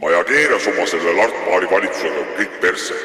[0.00, 2.96] Maja keeras oma selle Lart Paari valitsusega kõik persse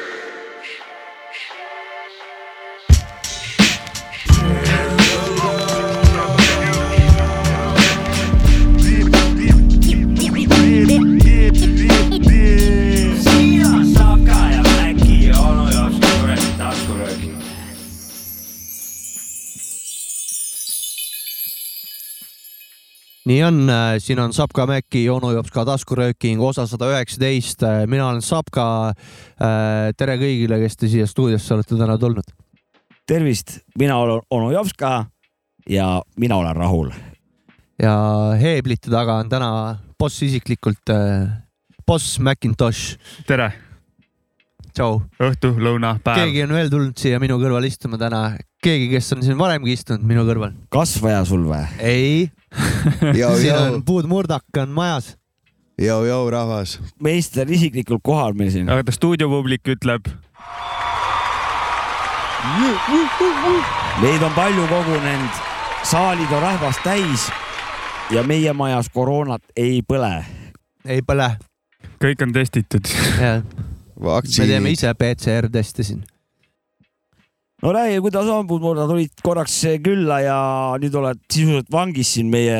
[23.28, 23.58] nii on,
[23.98, 27.64] siin on Sapka Mäkki, onu jops ka taskurööking, osa sada üheksateist.
[27.86, 28.94] mina olen Sapka.
[29.96, 32.24] tere kõigile, kes te siia stuudiosse olete täna tulnud.
[33.06, 35.06] tervist, mina olen onu jops ka
[35.68, 36.90] ja mina olen rahul.
[37.82, 37.94] ja
[38.40, 40.94] heeblite taga on täna boss isiklikult,
[41.86, 42.96] boss Macintosh.
[43.26, 43.52] tere.
[44.72, 45.02] tšau.
[45.20, 46.24] õhtu, lõuna, päev.
[46.24, 50.02] keegi on veel tulnud siia minu kõrval istuma täna, keegi, kes on siin varemgi istunud
[50.02, 50.56] minu kõrval.
[50.72, 51.66] kasvaja sul või?
[51.78, 52.30] ei
[53.40, 55.16] siin on puudmurdak on majas.
[55.78, 56.80] Jou-jou rahvas.
[57.02, 58.70] meister isiklikult kohal meil siin.
[58.70, 60.10] aga stuudiopublik ütleb.
[64.02, 65.42] Meid on palju kogunenud,
[65.82, 67.28] saalid on rahvast täis
[68.10, 70.24] ja meie majas koroonat ei põle.
[70.84, 71.30] ei põle.
[72.02, 72.90] kõik on testitud.
[73.98, 76.06] me teeme ise PCR teste siin
[77.62, 80.38] no räägi, kuidas on, Puudmurda, tulid korraks külla ja
[80.80, 82.58] nüüd oled sisuliselt vangis siin meie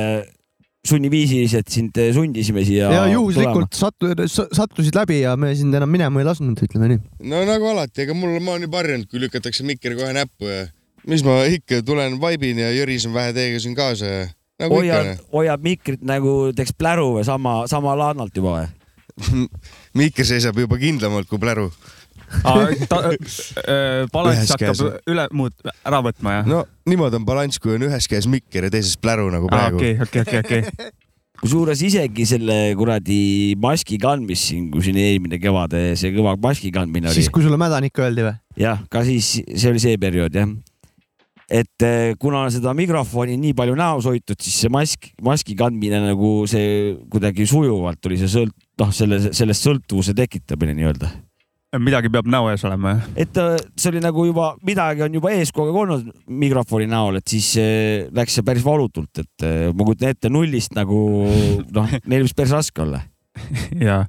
[0.88, 2.90] sunniviisiliselt sind sundisime siia.
[2.92, 7.02] ja juhuslikult sattu, sattusid läbi ja me sind enam minema ei lasknud, ütleme nii.
[7.30, 10.64] no nagu alati, ega mul, ma olen juba harjunud, kui lükatakse mikker kohe näppu ja
[11.08, 14.24] mis ma ikka tulen vaibin ja jörisen vähe teiega siin kaasa ja
[14.62, 18.68] nagu hoiad, hoiad mikrit nagu teeks pläru või sama, sama laadnalt juba või
[19.98, 21.68] mikker seisab juba kindlamalt kui pläru
[24.12, 26.48] balanss hakkab üle muut-, ära võtma, jah?
[26.48, 29.80] no niimoodi on balanss, kui on ühes käes mikker ja teises pläru nagu praegu.
[29.80, 30.90] okei, okei, okei, okei.
[31.38, 37.10] kusjuures isegi selle kuradi maski kandmist siin, kui siin eelmine kevade see kõva maski kandmine
[37.10, 37.20] oli.
[37.20, 38.34] siis, kui sulle mädanik öeldi või?
[38.58, 40.50] jah, ka siis, see oli see periood jah.
[41.60, 46.33] et eh, kuna seda mikrofoni nii palju näos hoitud, siis see mask, maski kandmine nagu
[46.50, 51.14] see kuidagi sujuvalt tuli see sõlt-, noh, selle, sellest sõltuvuse tekitamine nii-öelda
[51.77, 53.08] midagi peab näo ees olema, jah?
[53.24, 56.06] et äh, see oli nagu juba, midagi on juba ees kogu aeg olnud
[56.40, 60.73] mikrofoni näol, et siis äh, läks see päris valutult, et äh, ma kujutan ette nullist
[60.79, 61.01] nagu
[61.77, 63.02] noh, neil võis päris raske olla.
[63.84, 64.01] jaa,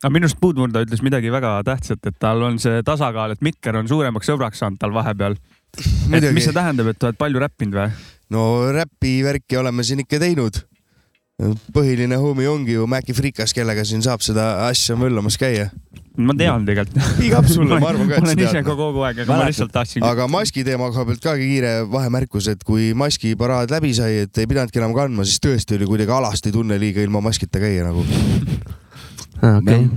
[0.00, 3.76] aga minu arust Puudmurda ütles midagi väga tähtsat, et tal on see tasakaal, et Mikker
[3.82, 5.36] on suuremaks sõbraks saanud tal vahepeal.
[5.76, 7.90] et mis see tähendab, et oled palju räppinud või?
[8.32, 10.64] no räpi värki oleme siin ikka teinud
[11.74, 15.70] põhiline homie ongi ju Maci Frikas, kellega siin saab seda asja möllamas käia
[16.14, 16.98] ma tean tegelikult.
[17.38, 18.38] up sulle, ma arvan ka, et sa tead.
[18.38, 20.06] ma olen ise ka kogu aeg, aga ma lihtsalt tahtsin.
[20.06, 24.46] aga maski teema koha pealt ka kiire vahemärkus, et kui maskiparaad läbi sai, et ei
[24.50, 28.04] pidanudki enam kandma, siis tõesti oli kuidagi alasti tunne liiga ilma maskita käia nagu
[29.42, 29.88] okay..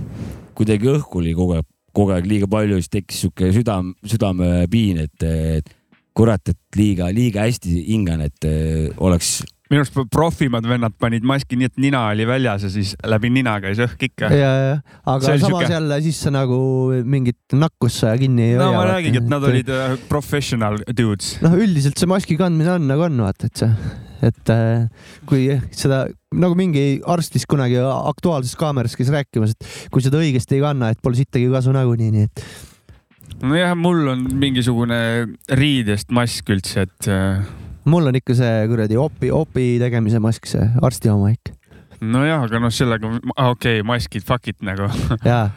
[0.58, 5.28] kuidagi õhku oli kogu aeg, kogu aeg liiga palju, siis tekkis sihuke südam, südamepiin, et,
[5.62, 5.70] et
[6.18, 8.50] kurat, et liiga, liiga hästi hingan, et
[8.98, 9.38] oleks
[9.72, 13.58] minu arust profimad vennad panid maski nii, et nina oli väljas ja siis läbi nina
[13.64, 14.32] käis õhk ikka.
[14.32, 15.72] ja, ja, aga samas siuke...
[15.74, 16.60] jälle siis sa nagu
[17.04, 18.64] mingit nakkust kinni ei hoia.
[18.64, 21.36] no ma räägingi, et nad olid uh, professional dudes.
[21.44, 23.92] noh, üldiselt see maski kandmine on nagu on, vaata, et see,
[24.28, 26.06] et äh, kui seda
[26.38, 30.94] nagu mingi arst vist kunagi Aktuaalses Kaameras käis rääkimas, et kui seda õigesti ei kanna,
[30.94, 32.48] et pole sittagi kasu nagunii, nii et
[33.44, 35.00] nojah, mul on mingisugune
[35.60, 37.44] riidest mask üldse, et äh,
[37.88, 41.56] mul on ikka see kuradi opi, opi tegemise mask, see arsti oma ikka.
[42.02, 44.92] nojah, aga noh, sellega, okei okay,, maskid, fuck it nagu.
[45.26, 45.48] jaa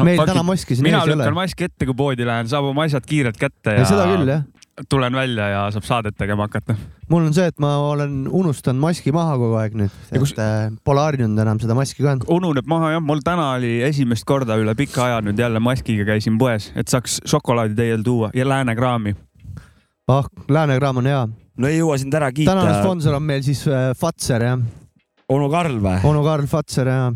[0.00, 1.12] meil no, täna maski siin ees ei ole.
[1.12, 3.88] mina lükkan maski ette, kui poodi lähen, saab oma asjad kiirelt kätte ja, ja.
[3.88, 4.44] seda küll, jah.
[4.88, 6.76] tulen välja ja saab saadet tegema hakata.
[7.12, 10.34] mul on see, et ma olen unustanud maski maha kogu aeg nüüd, et kus...
[10.40, 12.28] Äh, pole harjunud enam seda maski kandma.
[12.32, 16.40] ununeb maha jah, mul täna oli esimest korda üle pika aja nüüd jälle maskiga käisin
[16.40, 19.16] poes, et saaks šokolaadi teile tuua ja läänekraami.
[20.08, 21.22] ah, läänekraam on hea
[21.56, 22.54] no ei jõua sind ära kiita.
[22.54, 24.64] tänane sponsor on meil siis äh, Fatser jah.
[25.32, 26.00] onu Karl või?
[26.08, 27.12] onu Karl Fatser jah.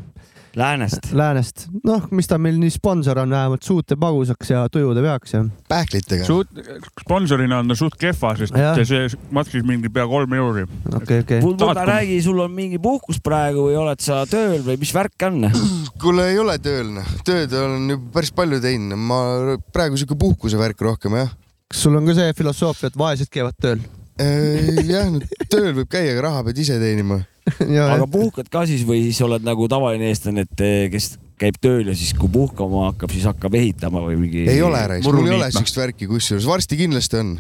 [0.57, 1.11] Läänest.
[1.13, 5.43] Läänest, noh, mis ta meil nii sponsor on, vähemalt suute magusaks ja tujude peaks ja.
[5.69, 6.25] pähklitega.
[6.25, 6.63] suut-,
[7.03, 8.71] sponsorina on ta suht kehva, sest ja.
[8.89, 9.03] see
[9.37, 10.65] maksis mingi pea kolm euri.
[10.95, 11.43] okei, okei.
[11.45, 15.45] Pulda, räägi, sul on mingi puhkus praegu või oled sa tööl või mis värk on?
[16.03, 17.13] kuule, ei ole tööl, noh.
[17.29, 18.97] tööd olen ju päris palju teinud.
[18.97, 19.21] ma
[19.77, 21.37] praegu sihuke puhkuse värk rohkem, jah.
[21.69, 23.85] kas sul on ka see filosoofia, et vaesed käivad tööl?
[24.17, 25.11] Jah,
[25.53, 27.21] tööl võib käia, aga raha pead ise teenima.
[27.47, 31.91] aga puhkad ka siis või siis oled nagu tavaline eestlane, et eh, kes käib tööl
[31.91, 34.47] ja siis kui puhkama hakkab, siis hakkab ehitama või mingi?
[34.49, 37.37] ei ole, mul ei ole siukest värki, kusjuures varsti kindlasti on.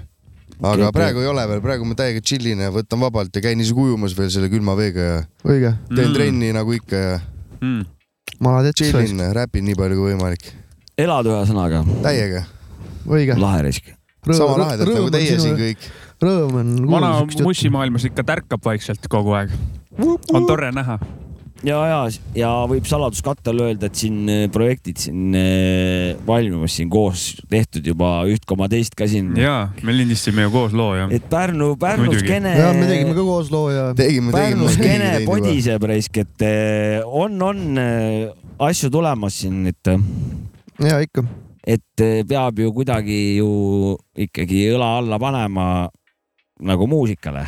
[0.61, 3.61] aga okay, praegu ei ole veel, praegu ma täiega chillin ja võtan vabalt ja käin
[3.64, 5.19] isegi ujumas veel selle külma veega ja
[5.49, 5.75] Õige.
[5.90, 6.17] teen mm.
[6.20, 7.20] trenni nagu ikka ja
[7.61, 7.84] mm
[8.76, 10.50] chillin, räpin nii palju kui võimalik.
[10.99, 12.44] elad ühesõnaga, täiega,
[13.08, 13.37] õige.
[13.38, 13.93] lahe risk.
[14.31, 15.56] sama lahedalt nagu teie siin.
[15.56, 15.78] kõik.
[16.23, 17.13] Rõõm on vana
[17.45, 19.53] mussimaailmas ikka tärkab vaikselt kogu aeg.
[20.33, 20.99] on tore näha.
[21.65, 21.99] ja, ja,
[22.37, 27.87] ja võib saladuskatte all öelda, et siin eh, projektid siin eh, valmimas siin koos tehtud
[27.87, 29.35] juba üht koma teist ka siin.
[29.41, 31.09] ja me lindistasime ju koos loo ja.
[31.13, 32.55] et Pärnu, Pärnu skeene.
[32.57, 37.37] ja me tegime ka koos loo ja tegime, Pärnu skeene podiseb raisk, et eh, on,
[37.45, 37.81] on
[38.69, 39.93] asju tulemas siin, et,
[40.81, 41.27] ja ikka.
[41.67, 43.53] et peab ju kuidagi ju
[44.17, 45.69] ikkagi õla alla panema
[46.61, 47.47] nagu muusikale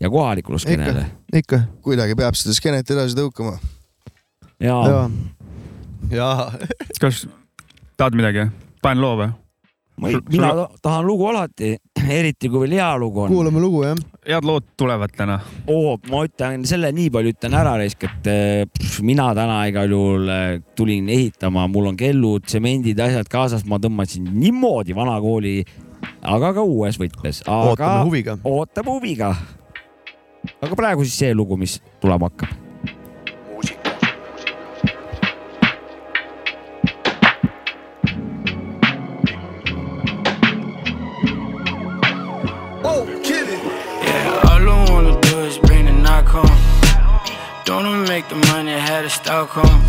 [0.00, 1.06] ja kohalikule skeenele.
[1.34, 1.60] ikka.
[1.82, 3.56] kuidagi peab seda skeenet edasi tõukama.
[4.60, 5.02] ja, ja,
[6.10, 6.30] ja
[7.02, 7.26] kas
[7.96, 8.48] tahad midagi?
[8.82, 9.32] panen loo või?
[9.96, 11.70] ma ei, mina ta- tahan lugu alati,
[12.18, 13.32] eriti kui veel hea lugu on.
[13.32, 13.96] kuulame lugu jah.
[14.26, 15.38] head lood tulevad täna.
[15.72, 19.90] oo, ma ütlen selle nii palju ütlen ära raisk, et eh, pff, mina täna igal
[19.96, 25.56] juhul eh, tulin ehitama, mul on kellud, tsemendid, asjad kaasas, ma tõmbasin niimoodi vanakooli,
[26.22, 28.38] aga ka uues võtmes, aga ootame huviga.
[28.44, 29.34] ootame huviga.
[30.62, 32.54] aga praegu siis see lugu, mis tulema hakkab.
[44.06, 46.46] Yeah, all I wanna do is bring the knock home.
[47.64, 49.82] Don't wanna make the money, had a Stockholm.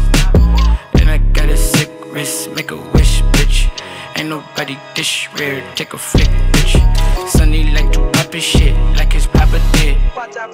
[1.00, 3.77] And I got a sick wrist, make a wish, bitch.
[4.18, 7.30] Ain't nobody this rare, take a flick, bitch.
[7.30, 9.96] Sunny like to pop his shit, like his papa did.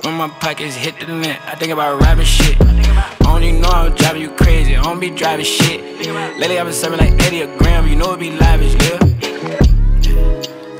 [0.03, 2.57] When my pockets hit the limit, I think about robbing shit.
[3.25, 5.79] Only know I'm driving you crazy, I don't be driving shit.
[6.37, 8.99] Lately I've been serving like 80 a gram, you know it be lavish, yeah.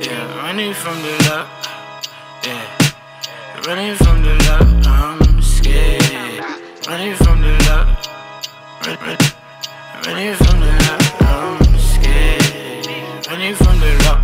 [0.02, 1.48] Yeah, running from the love.
[2.44, 3.66] Yeah.
[3.66, 6.44] Running from the love, I'm scared.
[6.86, 7.88] Running from the love.
[8.86, 9.18] Run, run,
[10.06, 11.03] running from the love.
[13.44, 14.24] Running from the love.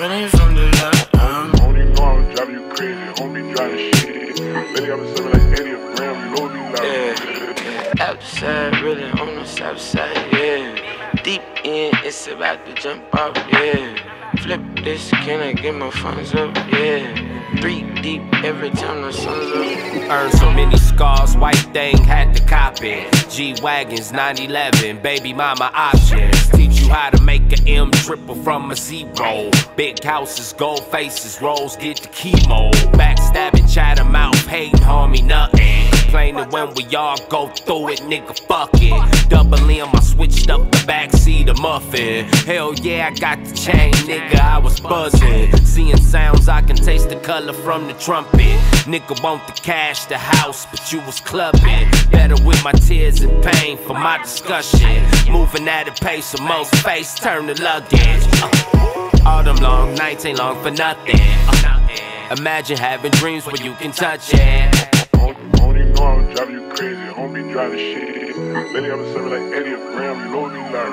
[0.00, 1.60] Running from the love, I'm um.
[1.60, 4.40] Only know I'm driving you crazy, homie driving shit.
[4.40, 8.08] Lately I've been serving like 80 a gram, you know me like Yeah.
[8.08, 11.12] Outside, really on the south side, yeah.
[11.22, 14.32] Deep in, it's about to jump out, yeah.
[14.40, 17.58] Flip this, can I get my funds up, yeah.
[17.60, 20.10] Three deep every time the sun's up.
[20.10, 23.12] Earned so many scars, white thing had to cop it.
[23.28, 26.46] G Wagons, 911, baby mama options.
[26.86, 29.50] You how to make an M triple from a zero.
[29.76, 32.70] Big houses, gold faces, rolls, get the chemo.
[32.92, 35.95] Backstabbing, chat 'em out, hating, me nothing.
[36.06, 39.28] Complaining when we all go through it, nigga, fuck it.
[39.28, 42.26] Double M, I switched up the backseat of muffin.
[42.46, 45.54] Hell yeah, I got the chain, nigga, I was buzzing.
[45.64, 48.56] Seeing sounds, I can taste the color from the trumpet.
[48.86, 51.90] Nigga want the cash, the house, but you was clubbing.
[52.12, 55.02] Better with my tears and pain for my discussion.
[55.28, 57.92] Moving at a pace of most face, turn to luggage.
[58.00, 61.18] Uh, all them long nights ain't long for nothing.
[61.18, 64.95] Uh, imagine having dreams where you can touch it.
[65.18, 68.36] Only know I'm driving you crazy, homie driving shit.
[68.36, 70.92] Lately I've been serving like 80 a gram, you know me like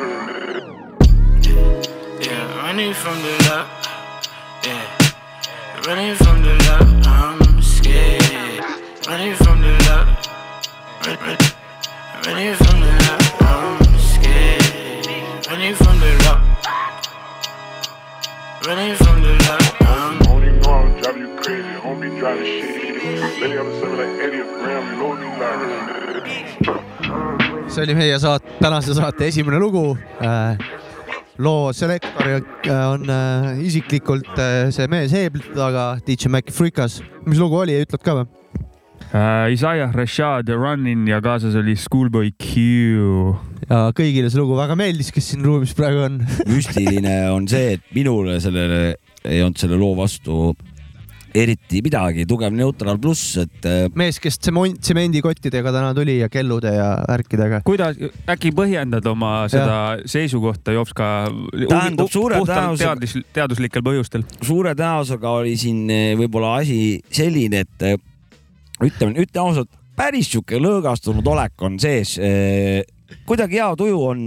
[2.25, 3.67] Yeah, running from the love.
[4.63, 4.83] Yeah,
[5.85, 6.89] running from the love.
[7.05, 8.63] I'm scared.
[9.07, 10.07] Running from the love.
[11.05, 11.37] Run, run,
[12.25, 13.41] running from the love.
[13.41, 15.47] I'm scared.
[15.47, 16.41] Running from the love.
[18.65, 19.75] Running from the love.
[19.81, 20.13] I'm
[20.63, 23.03] know I'm driving you crazy, homie driving shit.
[23.43, 25.93] I've been serving like 80 a gram, you know me like
[27.73, 29.97] see oli meie saate, tänase saate esimene lugu.
[31.41, 36.99] loo selektor äh, on äh, isiklikult äh, see mees heeblite taga, DJ Maci Freekas.
[37.25, 38.27] mis lugu oli, ütled ka või?
[39.13, 42.53] Uh, Isaiah Rashad ja Running ja kaasas oli Schoolboy Q.
[43.65, 46.21] ja kõigile see lugu väga meeldis, kes siin ruumis praegu on.
[46.53, 48.93] müstiline on see, et minule sellele
[49.25, 50.53] ei olnud selle loo vastu
[51.33, 56.73] eriti midagi, tugev neutraal pluss, et äh, mees, kes tsemon- tsemendikottidega täna tuli ja kellude
[56.75, 57.63] ja värkidega.
[57.65, 57.97] kuidas,
[58.29, 61.09] äkki põhjendad oma seda seisukohta Jopska?
[61.69, 64.25] Tähendab, suure tõenäosusega- teadus, teaduslikel põhjustel.
[64.41, 67.97] suure tõenäosusega oli siin eh, võib-olla asi selline, et eh,
[68.83, 72.17] ütleme, ütleme ausalt, päris sihuke lõõgastunud olek on sees.
[73.25, 74.23] kuidagi hea tuju on,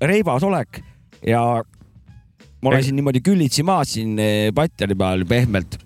[0.00, 0.82] reibas olek
[1.26, 1.62] ja
[2.62, 5.78] ma olen siin niimoodi küllitsi maas siin eh, patjani peal pehmelt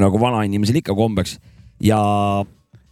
[0.00, 1.36] nagu vanainimesel ikka kombeks
[1.82, 2.00] ja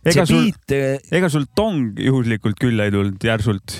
[0.06, 3.78] ega sul, beat eh, ega sul tong juhuslikult küll ei tulnud järsult?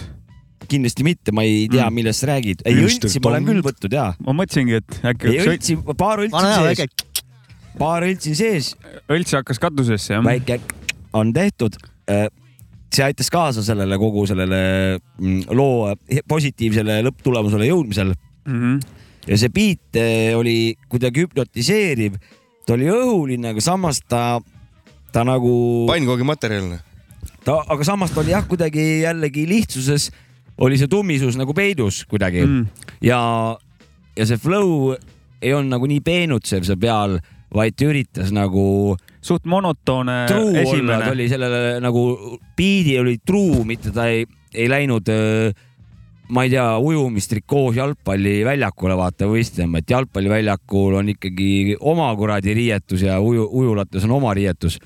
[0.70, 1.96] kindlasti mitte, ma ei tea, Mm.
[1.99, 2.60] millest sa räägid.
[2.64, 4.10] ei, õltsi ma olen küll võtnud ja.
[4.22, 7.16] ma mõtlesingi, et äkki ei õltsi, paar õltsi on sees,
[7.80, 8.75] paar õltsi sees
[9.10, 10.22] õlts hakkas katusesse jah?
[10.26, 10.60] väike
[11.16, 11.75] on tehtud.
[12.90, 14.62] see aitas kaasa sellele kogu sellele
[15.18, 15.92] mm, loo
[16.28, 18.54] positiivsele lõpptulemusele jõudmisel mm.
[18.54, 18.80] -hmm.
[19.28, 22.16] Ja see beat eh, oli kuidagi hüpnotiseeriv,
[22.66, 24.40] ta oli õhuline, aga samas ta,
[25.12, 25.52] ta nagu,
[25.90, 26.78] pannkoogi materjal.
[27.44, 30.10] ta, aga samas ta oli jah, kuidagi jällegi lihtsuses
[30.60, 32.64] oli see tummisus nagu peidus kuidagi mm.
[33.00, 33.20] Ja,
[34.16, 34.92] ja see flow
[35.40, 37.16] ei olnud nagu nii peenutsev seal peal,
[37.54, 41.08] vaid ta üritas nagu suht monotoone truu olla, ta esimene.
[41.14, 42.04] oli sellele nagu
[42.56, 45.08] beat'i oli truu, mitte ta ei, ei läinud,
[46.30, 53.20] ma ei tea, ujumistrikoos jalgpalliväljakule vaata võistlema, et jalgpalliväljakul on ikkagi oma kuradi riietus ja
[53.20, 54.78] uju, ujulates on oma riietus.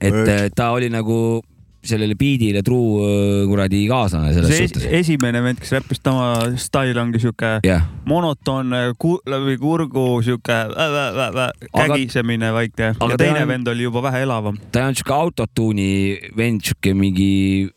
[0.00, 1.42] et eh, ta oli nagu
[1.84, 4.92] sellele beat'ile truu öö, kuradi kaaslane selles see suhtes es,.
[5.00, 12.52] esimene vend, kes räppis, tema stail ongi siuke jah, monotoonne ku, läbi kurgu Aga- kägisemine
[12.52, 14.58] väike aga ja ta teine on- vend oli juba vähe elavam.
[14.72, 17.70] ta ei olnud siuke autotune'i vend, siuke mingi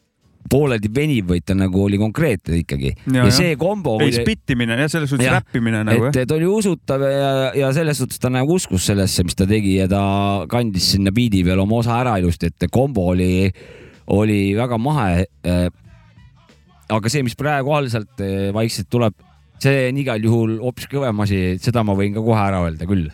[0.50, 2.94] pooleldi veniv, vaid ta nagu oli konkreetne ikkagi.
[3.08, 3.36] Ja, ja jah.
[3.36, 5.40] see kombo ei, spittimine ja selles suhtes Jah.
[5.40, 6.18] räppimine nagu jah.
[6.24, 9.78] et ta oli usutav ja, ja selles suhtes ta nagu uskus sellesse, mis ta tegi
[9.80, 10.04] ja ta
[10.52, 13.48] kandis sinna biidi peale oma osa ära ilusti, et kombo oli,
[14.14, 15.26] oli väga mahe.
[16.94, 19.16] aga see, mis praegu algselt eh, vaikselt tuleb,
[19.64, 23.08] see on igal juhul hoopis kõvem asi, seda ma võin ka kohe ära öelda küll.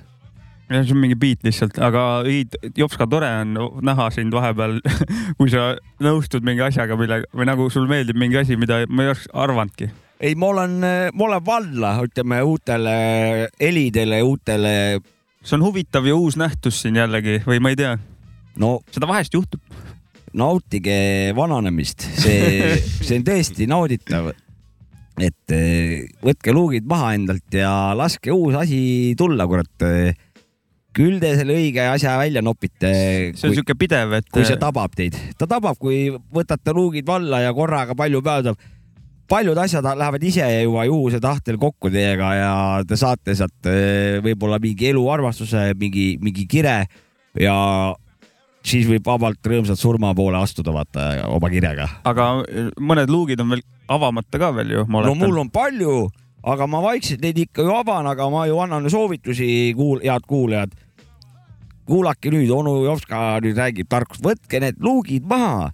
[0.69, 2.43] jah, see on mingi beat lihtsalt, aga ei,
[2.77, 4.77] Jopska, tore on näha sind vahepeal,
[5.39, 5.71] kui sa
[6.03, 9.89] nõustud mingi asjaga, mille või nagu sul meeldib mingi asi, mida ma ei oleks arvanudki.
[10.19, 10.75] ei, ma olen,
[11.13, 12.97] ma olen valla, ütleme uutele
[13.59, 14.73] helidele, uutele,
[15.41, 17.95] see on huvitav ja uus nähtus siin jällegi või ma ei tea,
[18.61, 19.63] no seda vahest juhtub.
[20.38, 24.29] nautige vananemist, see, see on tõesti nauditav.
[25.19, 25.51] et
[26.23, 29.89] võtke luugid maha endalt ja laske uus asi tulla, kurat.
[30.99, 32.91] Küll te selle õige asja välja nopite,
[33.39, 35.15] see on siuke pidev, et kui see tabab teid.
[35.39, 38.67] ta tabab, kui võtate luugid valla ja korraga palju tuleb.
[39.29, 42.53] paljud asjad lähevad ise juba juhuse tahtel kokku teiega ja
[42.87, 46.83] te saate sealt eh, võib-olla mingi eluarmastuse, mingi, mingi kire
[47.39, 47.55] ja
[48.65, 51.87] siis võib vabalt rõõmsalt surma poole astuda, vaata oma kirega.
[52.03, 52.31] aga
[52.79, 55.95] mõned luugid on veel avamata ka veel ju, ma no oletan mul on palju,
[56.53, 60.75] aga ma vaikselt neid ikka ju avan, aga ma ju annan soovitusi, kuul-, head kuulajad.
[61.89, 65.72] Kuulake nüüd, onu Jopska nüüd räägib tarkust, võtke need luugid maha.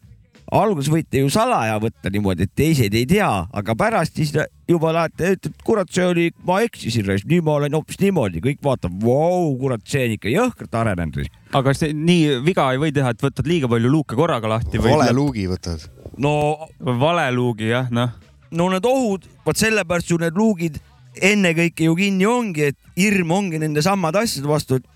[0.55, 4.29] alguses võite ju salaja võtta niimoodi, et teised ei tea, aga pärast siis
[4.69, 8.99] juba lähete, ütlete, kurat, see oli, ma eksisin, nüüd ma olen hoopis niimoodi, kõik vaatavad,
[9.01, 11.33] vau, kurat, see on ikka jõhkralt arenenud.
[11.57, 14.93] aga see nii viga ei või teha, et võtad liiga palju luuke korraga lahti või
[14.93, 15.89] vale luugi võtad.
[16.21, 16.35] no
[16.79, 18.13] vale luugi jah, noh.
[18.51, 20.77] no need ohud, vot sellepärast ju need luugid
[21.21, 24.94] ennekõike ju kinni ongi, et hirm ongi nende samade asjade vastu, et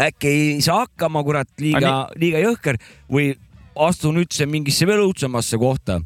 [0.00, 2.78] äkki ei saa hakkama, kurat, liiga, liiga jõhker
[3.12, 3.32] või
[3.76, 6.00] astun üldse mingisse veel õudsemasse kohta,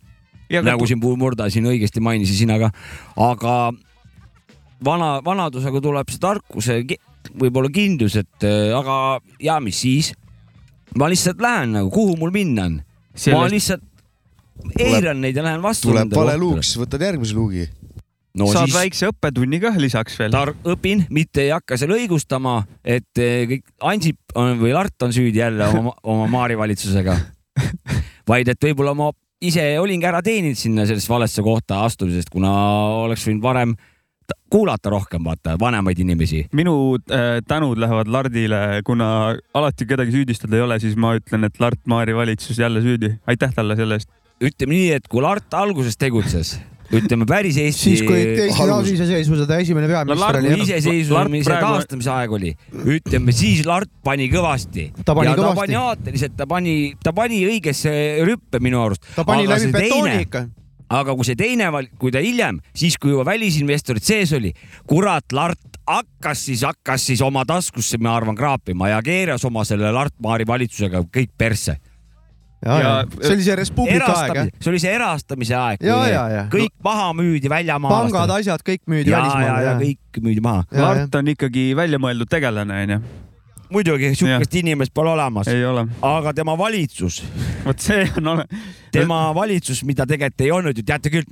[0.50, 2.70] nagu siin Puur Murda siin õigesti mainisid sina ka,
[3.16, 3.56] aga
[4.84, 6.70] vana, vanadusega tuleb see tarkus
[7.34, 10.12] võib-olla kindlus, et äh, aga ja mis siis.
[10.96, 13.82] ma lihtsalt lähen nagu, kuhu mul minna on, ma Sellest- lihtsalt
[14.78, 15.90] eiran neid ja lähen vastu.
[15.90, 17.66] tuleb vale luuk, siis võtad järgmise luugi.
[18.38, 20.34] No saad siis väikse õppetunni ka lisaks veel.
[20.34, 25.14] tar-, õpin, mitte ei hakka seal õigustama, et eh, kõik Ansip on või Lart on
[25.16, 27.16] süüdi jälle oma, oma Maari valitsusega.
[28.30, 29.10] vaid et võib-olla ma
[29.42, 32.52] ise olingi ära teeninud sinna sellesse valesse kohta astumisest, kuna
[33.04, 33.74] oleks võinud varem
[34.26, 36.46] ta- kuulata rohkem, vaata, vanemaid inimesi.
[36.56, 41.60] minu äh, tänud lähevad Lardile, kuna alati kedagi süüdistada ei ole, siis ma ütlen, et
[41.60, 43.16] Lart Maari valitsus jälle süüdi.
[43.26, 44.10] aitäh talle selle eest.
[44.40, 46.56] ütleme nii, et kui Lart alguses tegutses,
[46.94, 47.82] ütleme päris Eesti.
[47.90, 50.64] siis kui Eesti taasiseseisvuse esimene peaminister oli jah.
[50.64, 52.52] iseseisvumise taastamise aeg oli,
[52.96, 54.90] ütleme siis Lart pani kõvasti.
[55.02, 55.60] Ta pani ja ta kõvasti.
[55.62, 59.06] pani aateliselt, ta pani, ta pani õigesse rüppe minu arust.
[59.16, 60.46] ta pani läbi betooni ikka.
[60.88, 64.52] aga kui see teine, kui ta hiljem, siis kui juba välisinvestorid sees oli,
[64.86, 69.92] kurat, Lart hakkas siis, hakkas siis oma taskusse, ma arvan, kraapima ja keeras oma selle
[69.94, 71.78] Lart Maari valitsusega kõik persse.
[72.64, 74.48] ja, ja see oli see Res Publica aeg jah.
[74.60, 75.84] see oli see erastamise aeg,
[76.52, 78.16] kõik maha müüdi väljamaalastele.
[78.16, 79.76] pangad, asjad kõik müüdi ja, ja, ja välismaale.
[79.84, 80.66] kõik müüdi maha.
[80.72, 83.00] Ja, Lart on ikkagi väljamõeldud tegelane onju.
[83.76, 85.86] muidugi, sihukest inimest pole olemas, ei ole.
[86.06, 87.20] aga tema valitsus,
[87.64, 88.48] vot see on ole-.
[88.94, 91.28] tema valitsus, mida tegelikult ei olnud ju, teate küll,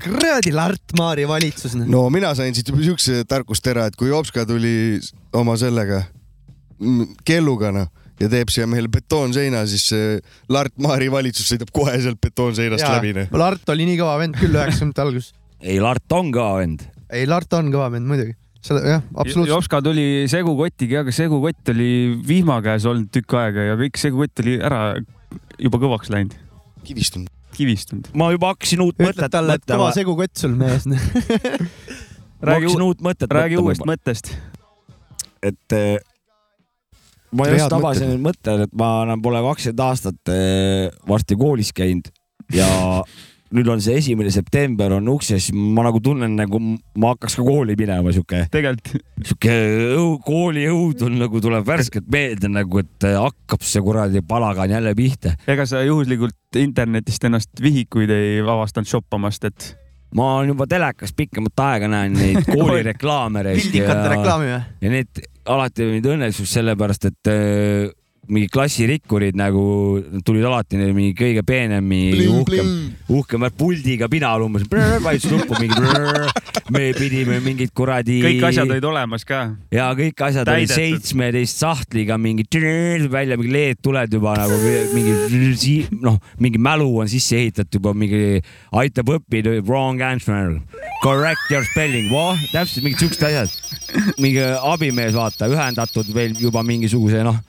[0.00, 1.78] kuradi Lart Maari valitsus.
[1.78, 1.88] noh.
[1.88, 5.00] no mina sain siit juba siukse tarkustera, et kui Jopska tuli
[5.32, 6.04] oma sellega
[6.78, 7.88] mm, kelluga noh
[8.20, 9.88] ja teeb siia meile betoonseina, siis
[10.52, 13.32] Lart Maari valitsus sõidab kohe sealt betoonseinast läbi noh.
[13.40, 15.32] Lart oli nii kõva vend küll üheksakümnendate alguses.
[15.60, 16.84] ei Lart on ka vend.
[17.08, 18.36] ei, Lart on kõva vend muidugi.
[18.60, 19.54] selle jah, absoluutselt.
[19.54, 21.90] Jopska tuli segukotiga, aga segukott oli
[22.28, 24.82] vihma käes olnud tükk aega ja kõik segukott oli ära
[25.56, 26.36] juba kõvaks läinud.
[26.84, 27.32] kivistunud.
[27.56, 28.12] kivistunud.
[28.14, 30.84] ma juba hakkasin uut mõtet talle, et kõva mõtlema, segukott sul mees.
[32.50, 34.32] räägi uut mõtet räägi mõtlema uuest mõttest.
[35.40, 35.96] et eh,
[37.36, 42.10] ma just tabasin nüüd mõtte, et ma enam pole kakskümmend aastat eh, varsti koolis käinud
[42.54, 42.66] ja
[43.54, 47.74] nüüd on see esimene september on ukses, ma nagu tunnen nagu ma hakkaks ka kooli
[47.78, 49.56] minema, sihuke, tegelikult sihuke
[49.96, 54.94] õu- kooliõud on nagu tuleb värskelt meelde nagu, et eh, hakkab see kuradi palagan jälle
[54.98, 55.34] pihta.
[55.50, 59.72] ega sa juhuslikult internetist ennast vihikuid ei avastanud shoppamast, et
[60.16, 63.44] ma olen juba telekas pikemat aega näen neid koolireklaame.
[63.52, 64.60] pildikate reklaami või?
[64.82, 67.34] ja need alati olid õnnelikud sellepärast, et
[68.30, 69.62] äh, mingi klassirikkurid nagu
[70.26, 72.70] tulid alati mingi kõige peenem, mingi uhkem,
[73.10, 75.76] uhkem puldiga pinal umbes, vajutas nuppu mingi.
[76.70, 78.20] me pidime mingid kuradi.
[78.22, 79.40] kõik asjad olid olemas ka.
[79.74, 82.46] ja kõik asjad olid seitsmeteist sahtliga mingi
[83.10, 84.58] välja, mingi LED tuled juba nagu
[84.94, 88.40] mingi noh, mingi mälu on sisse ehitatud juba mingi
[88.72, 90.60] aitab õppida, wrong answer,
[91.02, 92.10] correct your spelling,
[92.52, 93.50] täpselt mingid siuksed asjad.
[94.22, 97.40] mingi abimees, vaata, ühendatud veel juba mingisuguse noh,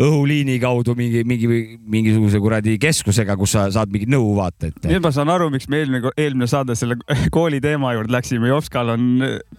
[0.00, 1.48] õhuliini kaudu mingi, mingi,
[1.90, 5.68] mingisuguse kuradi keskusega, kus sa saad mingit nõu vaata, et nüüd ma saan aru, miks
[5.70, 6.96] me eelmine, eelmine saade selle
[7.34, 8.50] kooli teema juurde läksime.
[8.50, 9.06] Jopskal on,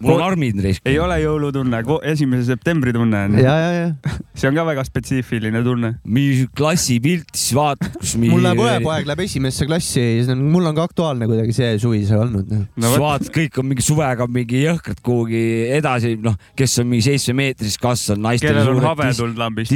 [0.02, 0.84] mul on armid risk.
[0.88, 1.82] ei ole jõulutunne,
[2.12, 3.38] esimese septembri tunne on.
[3.40, 4.14] ja, ja, ja.
[4.38, 5.94] see on ka väga spetsiifiline tunne.
[6.04, 8.34] mingi klassipilt, siis vaatad, kus mingi.
[8.34, 10.04] mul läheb õepoeg läheb esimesse klassi,
[10.38, 12.50] mul on ka aktuaalne kuidagi see suvi see olnud.
[12.52, 15.42] no siis vaatad, kõik on mingi suvega mingi jõhkrad kuhugi
[15.78, 19.72] edasi, noh, kes on mingi seitsmemeetrises kasvanud, naistel kellel on habe tulnud lambist.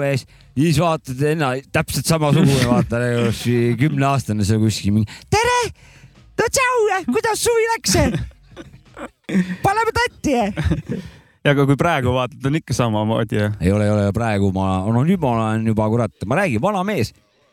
[0.00, 0.26] aves,
[0.56, 3.04] siis vaatad enna täpselt samasugune, vaata
[3.84, 5.62] kümneaastane seal kuskil mingi tere,
[6.40, 7.96] no tšau, kuidas suvi läks?
[9.62, 10.36] paneme tatti.
[11.44, 13.50] ja aga kui praegu vaatad, on ikka samamoodi ju.
[13.60, 16.82] ei ole, ei ole, praegu ma, no nüüd ma olen juba kurat, ma räägin, vana
[16.86, 17.12] mees.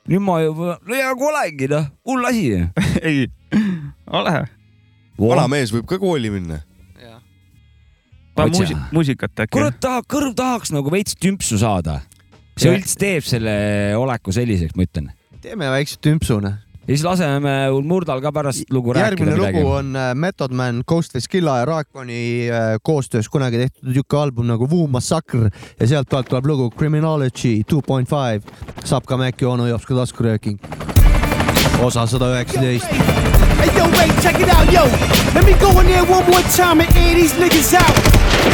[0.09, 2.47] nüüd ma juba, no ja kui olengi noh, hull asi.
[3.07, 3.27] ei,
[4.11, 4.41] ole.
[5.19, 6.61] vana mees võib ka kooli minna.
[8.37, 9.55] muusi-, muusikat äkki.
[9.57, 12.01] kurat, tahab, kõrv tahaks nagu veits tümpsu saada.
[12.57, 13.57] See õlts teeb selle
[13.97, 15.11] oleku selliseks, ma ütlen.
[15.41, 16.57] teeme väikse tümpsuna.
[16.87, 19.77] ja siis laseme Murdal ka pärast lugu järgmine rääkida lugu midagi.
[19.79, 24.69] on äh, Method Man, Ghostface Killa ja Raekoni äh, koostöös kunagi tehtud niisugune album nagu
[24.71, 28.41] Wu Massacre ja sealtpoolt tuleb lugu Criminology two point five,
[28.83, 30.59] saab ka Maci onu Jopska taskurööking.
[31.83, 32.87] osa sada üheksateist.
[33.57, 34.83] Hey yo, wait, check it out, yo.
[35.35, 37.95] Let me go in there one more time and air these niggas out.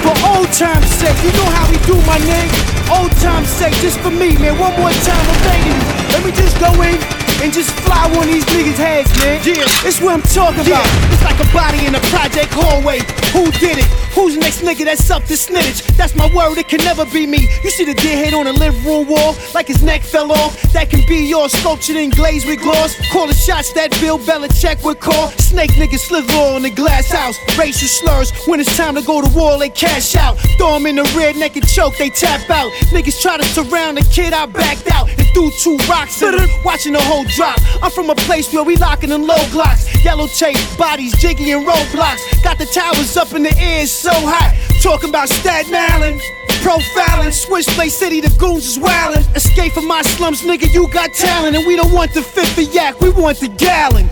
[0.04, 2.83] For old time's sake, you know how we do, my nigga.
[2.92, 4.60] Old time's sake, just for me, man.
[4.60, 5.94] One more time, I'm begging you.
[6.14, 9.44] Let me just go in and just fly one of these niggas' heads, man.
[9.44, 10.88] Yeah, it's what I'm talking about.
[11.12, 13.00] It's like a body in a project hallway.
[13.36, 13.90] Who did it?
[14.16, 15.84] Who's the next nigga that's up to snitch?
[16.00, 17.50] That's my word, it can never be me.
[17.64, 20.62] You see the dead head on the living room wall, like his neck fell off.
[20.72, 22.96] That can be yours, sculptured in glazed with gloss.
[23.12, 25.28] Call the shots that Bill Belichick would call.
[25.32, 27.36] Snake niggas slither in the glass house.
[27.58, 30.38] Racial slurs, when it's time to go to war, they cash out.
[30.58, 32.72] Throw 'em in the rear naked choke, they tap out.
[32.94, 35.10] Niggas try to surround the kid, I backed out.
[35.34, 37.60] Threw two rocks at watching the whole drop.
[37.82, 39.84] I'm from a place where we locking in low blocks.
[40.06, 42.22] Yellow tape, bodies, jiggy and roadblocks.
[42.44, 44.54] Got the towers up in the air, so hot.
[44.82, 46.22] Talking about Staten Island.
[46.62, 49.36] Profiling, Switchblade City, the goons is wildin'.
[49.36, 51.58] Escape from my slums, nigga, you got talent.
[51.58, 54.08] And we don't want the fifth of yak, we want the gallon.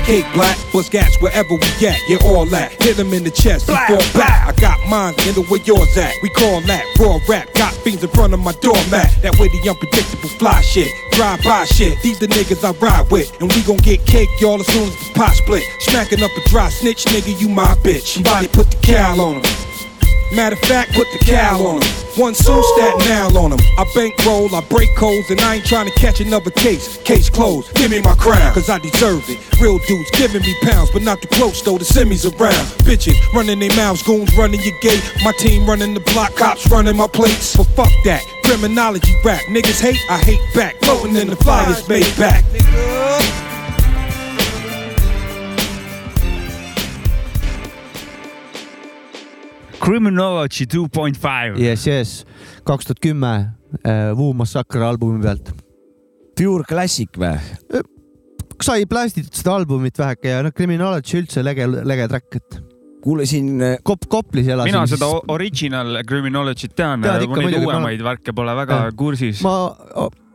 [0.00, 2.72] Vacate black, bust gats wherever we at, yeah, all that.
[2.82, 3.76] Hit them in the chest, fall
[4.14, 4.48] back.
[4.48, 6.14] I got mine in the way yours at.
[6.22, 7.52] We call that raw rap.
[7.54, 9.10] Got fiends in front of my doormat.
[9.22, 10.88] That way the unpredictable fly shit.
[11.12, 12.00] Drive by shit.
[12.02, 13.30] These the niggas I ride with.
[13.40, 15.64] And we gon' get cake, y'all, as soon as the pot split.
[15.80, 18.14] Smacking up a dry snitch, nigga, you my bitch.
[18.14, 19.69] Somebody put the cow on him.
[20.32, 21.88] Matter of fact, put the cow on him.
[22.16, 23.58] One soon stat now on him.
[23.76, 26.98] I bankroll, I break codes, and I ain't trying to catch another case.
[26.98, 29.38] Case closed, give me my crown, cause I deserve it.
[29.60, 32.66] Real dudes giving me pounds, but not too close though, the semis around.
[32.86, 35.02] Bitches running their mouths, goons running your gate.
[35.24, 37.56] My team running the block, cops running my plates.
[37.56, 39.42] But fuck that, criminology rap.
[39.46, 40.76] Niggas hate, I hate back.
[40.82, 42.44] Floating in the fires made back.
[49.80, 51.56] Criminology two point five.
[51.60, 52.24] Yes, yes,
[52.68, 53.32] kaks tuhat kümme
[54.18, 55.52] Wu Massacre albumi pealt.
[56.36, 57.36] Pure Classic või?
[58.60, 62.58] sai plästitud seda albumit väheke ja noh, Criminology üldse lege, lege track, et
[63.00, 63.54] kuulasin,
[63.86, 64.74] Kop-, Koplis elasin.
[64.74, 68.90] mina seda original Criminology't tean, Tead ikka neid uuemaid värke pole väga Jah.
[69.00, 69.40] kursis.
[69.46, 69.54] ma,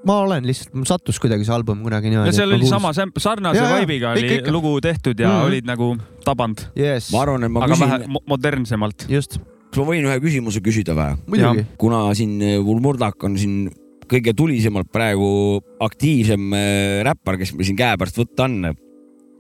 [0.06, 2.36] ma olen lihtsalt, mul sattus kuidagi see album kunagi ja niimoodi.
[2.38, 4.52] seal oli sama sämp- sarnase vibe'iga ikka, oli ikka.
[4.54, 5.46] lugu tehtud ja Mhm.
[5.48, 7.12] olid nagu tabanud, yes.
[7.12, 9.08] ma arvan, et ma aga küsin vähe, mo- modernsemalt.
[9.10, 9.38] just,
[9.72, 11.18] kas ma võin ühe küsimuse küsida või?
[11.28, 11.66] muidugi.
[11.78, 13.70] kuna siin mul Murdak on siin
[14.06, 18.76] kõige tulisemalt praegu aktiivsem äh, räppar, kes meil siin käepärast võtta on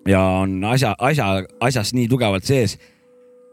[0.07, 2.77] ja on asja, asja, asjas nii tugevalt sees.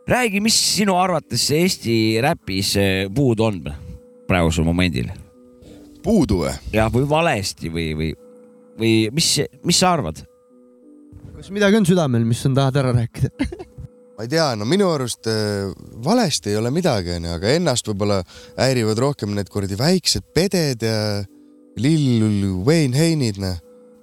[0.08, 2.74] räägi, mis sinu arvates Eesti räpis
[3.14, 3.60] puudu on
[4.26, 5.10] praegusel momendil?
[6.04, 6.52] Puudu või?
[6.74, 8.12] jah, või valesti või, või,
[8.78, 9.34] või mis,
[9.66, 10.22] mis sa arvad?
[11.36, 13.32] kas midagi on südamel, mis sa tahad ära rääkida?
[14.16, 15.72] ma ei tea, no minu arust äh,
[16.04, 18.20] valesti ei ole midagi, onju, aga ennast võib-olla
[18.60, 20.96] häirivad rohkem need kuradi väiksed peded ja
[21.80, 23.58] Lil Wayne Heinid, noh.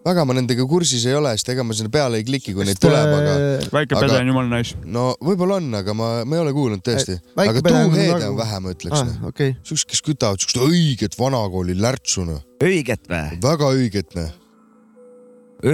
[0.09, 2.79] Väga ma nendega kursis ei ole, sest ega ma sinna peale ei kliki, kui neid
[2.81, 3.35] tuleb, aga
[3.73, 4.77] väike Aga- pede on jumala nice.
[4.97, 7.19] no võib-olla on, aga ma, ma ei ole kuulnud tõesti.
[7.37, 9.29] Väike aga on tuuheede nagu- on vähe, ma ütleks ah, ah,.
[9.31, 12.41] okei, siuksed, kes kütavad siukest õiget vanakooli lärtsu, noh.
[12.65, 13.39] õiget või?
[13.45, 14.33] väga õiget, noh.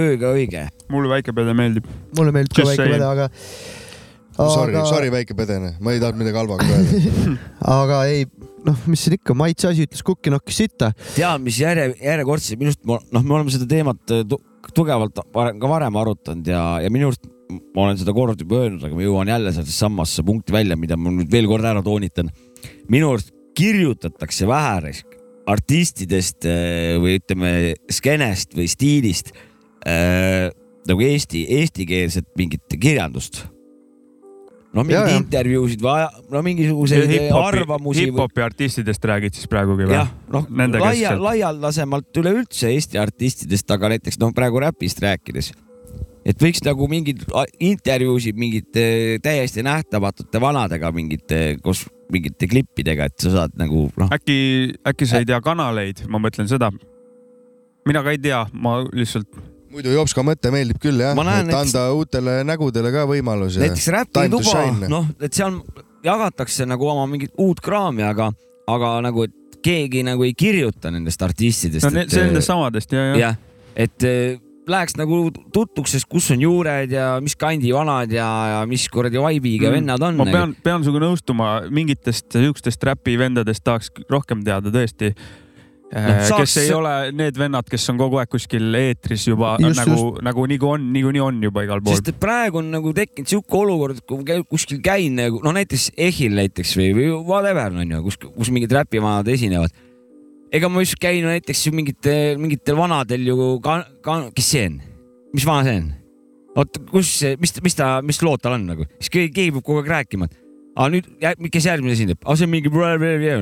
[0.02, 0.66] ööga õige.
[0.92, 1.90] mulle väike pede meeldib.
[2.18, 3.30] mulle meeldib ka väike pede, aga.
[4.36, 5.78] Sorry, sorry, väike pede, noh.
[5.80, 7.36] ma ei tahtnud midagi halba öelda.
[7.80, 8.26] aga ei,
[8.66, 10.92] noh, mis siin ikka, maitse asi ütles kukki nokkis sitta.
[11.14, 14.42] tead, mis järje, järjekordselt minu arust, noh, me oleme seda teemat tu-
[14.74, 18.96] tugevalt ka varem arutanud ja, ja minu arust ma olen seda kord juba öelnud, aga
[18.96, 22.30] ma jõuan jälle sellesse samasse punkti välja, mida ma nüüd veel kord ära toonitan.
[22.90, 24.92] minu arust kirjutatakse vähe
[25.46, 27.50] artistidest äh, või ütleme
[27.92, 29.30] skeenest või stiilist
[29.86, 30.50] äh,
[30.86, 33.44] nagu eesti, eestikeelset mingit kirjandust.
[34.74, 35.20] No mingeid jah.
[35.20, 40.48] intervjuusid või no mingisuguseid arvamusi või hip-hopi artistidest räägid siis praegugi või jah?, noh
[40.80, 45.52] laia, laialdasemalt üleüldse Eesti artistidest, aga näiteks noh, praegu räpist rääkides,
[46.26, 47.24] et võiks nagu mingeid
[47.62, 48.86] intervjuusid mingite
[49.24, 54.38] täiesti nähtamatute vanadega mingite koos mingite klippidega, et sa saad nagu noh, äkki,
[54.86, 56.70] äkki sa ei tea kanaleid, ma mõtlen seda.
[57.86, 59.30] mina ka ei tea, ma lihtsalt,
[59.72, 63.58] muidu Jopska mõte meeldib küll jah, et et- anda uutele nägudele ka võimalus.
[63.60, 65.60] näiteks räpituba noh, et seal
[66.06, 68.30] jagatakse nagu oma mingit uut kraami, aga,
[68.68, 71.84] aga nagu, et keegi nagu ei kirjuta nendest artistidest.
[71.84, 73.16] no ne- see on nendest samadest ja, ja.
[73.16, 73.36] jah,
[73.74, 78.60] et eh, läheks nagu tutvuks, sest kus on juured ja mis kandi vanad ja, ja
[78.66, 79.74] mis kuradi vaibiga Mm.
[79.80, 80.16] vennad on.
[80.16, 85.12] ma pean, pean sinuga nõustuma, mingitest siukestest räpivendadest tahaks rohkem teada tõesti.
[85.92, 90.18] Saaks- kes ei ole need vennad, kes on kogu aeg kuskil eetris juba Just, nagu,
[90.24, 92.16] nagu nigu on, niikuinii on juba igal pool sest.
[92.20, 96.74] praegu on nagu tekkinud sihuke olukord, kui ma kuskil käin nagu no näiteks Ehil näiteks
[96.80, 99.70] või, või whatever on ju, kus, kus mingid räpivanad esinevad.
[100.52, 104.80] ega ma just käin näiteks mingite, mingitel vanadel ju ka, ka, kes see on,
[105.36, 105.94] mis vana see on?
[106.56, 109.68] oota, kus see, mis, mis ta, mis lood tal on nagu, siis keegi, keegi peab
[109.68, 110.42] kogu aeg rääkima, et
[110.76, 111.08] aga nüüd,
[111.52, 112.72] kes järgmine esineb, aga see on mingi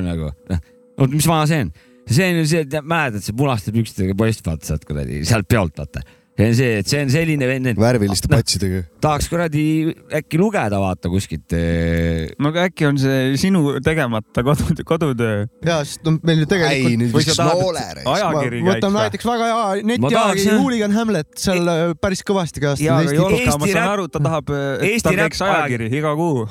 [0.05, 1.73] nagu, oota, mis vana see on?
[2.09, 5.81] See on ju see, et mäletad, see punaste pükstega poiss, vaata sealt kuradi, sealt peolt
[5.81, 6.03] vaata.
[6.35, 8.81] see on see, et see on selline vend, et värviliste patsidega.
[9.01, 9.63] tahaks kuradi
[10.19, 11.55] äkki lugeda, vaata kuskilt.
[11.55, 15.45] eh, no aga äkki on see sinu tegemata kodu, kodutöö.
[15.65, 16.99] ja, sest no meil ju ei, tegelikult.
[17.01, 17.85] nüüd Või sa viskas tahad, et noole.
[18.15, 20.57] ajakiri käiks võtame näiteks väga hea netiajakiri.
[20.59, 22.65] Hooligan Hamlet, seal äh, päris kõvasti.
[22.85, 24.51] Jolka, ma saan aru, ta tahab,
[24.91, 26.43] Eesti ta teeks ajakiri iga kuu.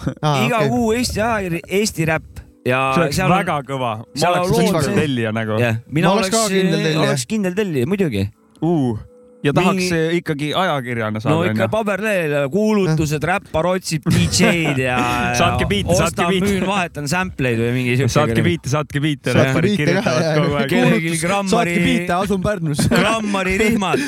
[0.49, 2.34] iga kuu Eesti ajakiri, Eesti räpp
[2.65, 3.95] ja see oleks seal on- väga kõva.
[4.05, 7.01] ma oleks kindel tellija nagu jah, mina oleks oleks, ka kindel tellija.
[7.09, 8.23] oleks kindel tellija, muidugi.
[8.65, 8.99] uh,.
[9.45, 10.19] ja tahaks Mingi- Mingi...
[10.23, 11.67] ikkagi ajakirjana no saada ikka.
[11.69, 14.97] paberlehel kuulutused, räppar otsib DJ-d ja
[15.37, 16.47] Saatke biite, saatke biite.
[16.49, 18.15] müün, vahetan sample eid või mingi siuke.
[18.17, 20.71] saatke biite, saatke biite, Saatke räpparid kirjutavad kogu aeg.
[20.73, 22.87] Kellelgi saatke grammari, biite, asun Pärnus.
[23.01, 24.01] grammari rihmad.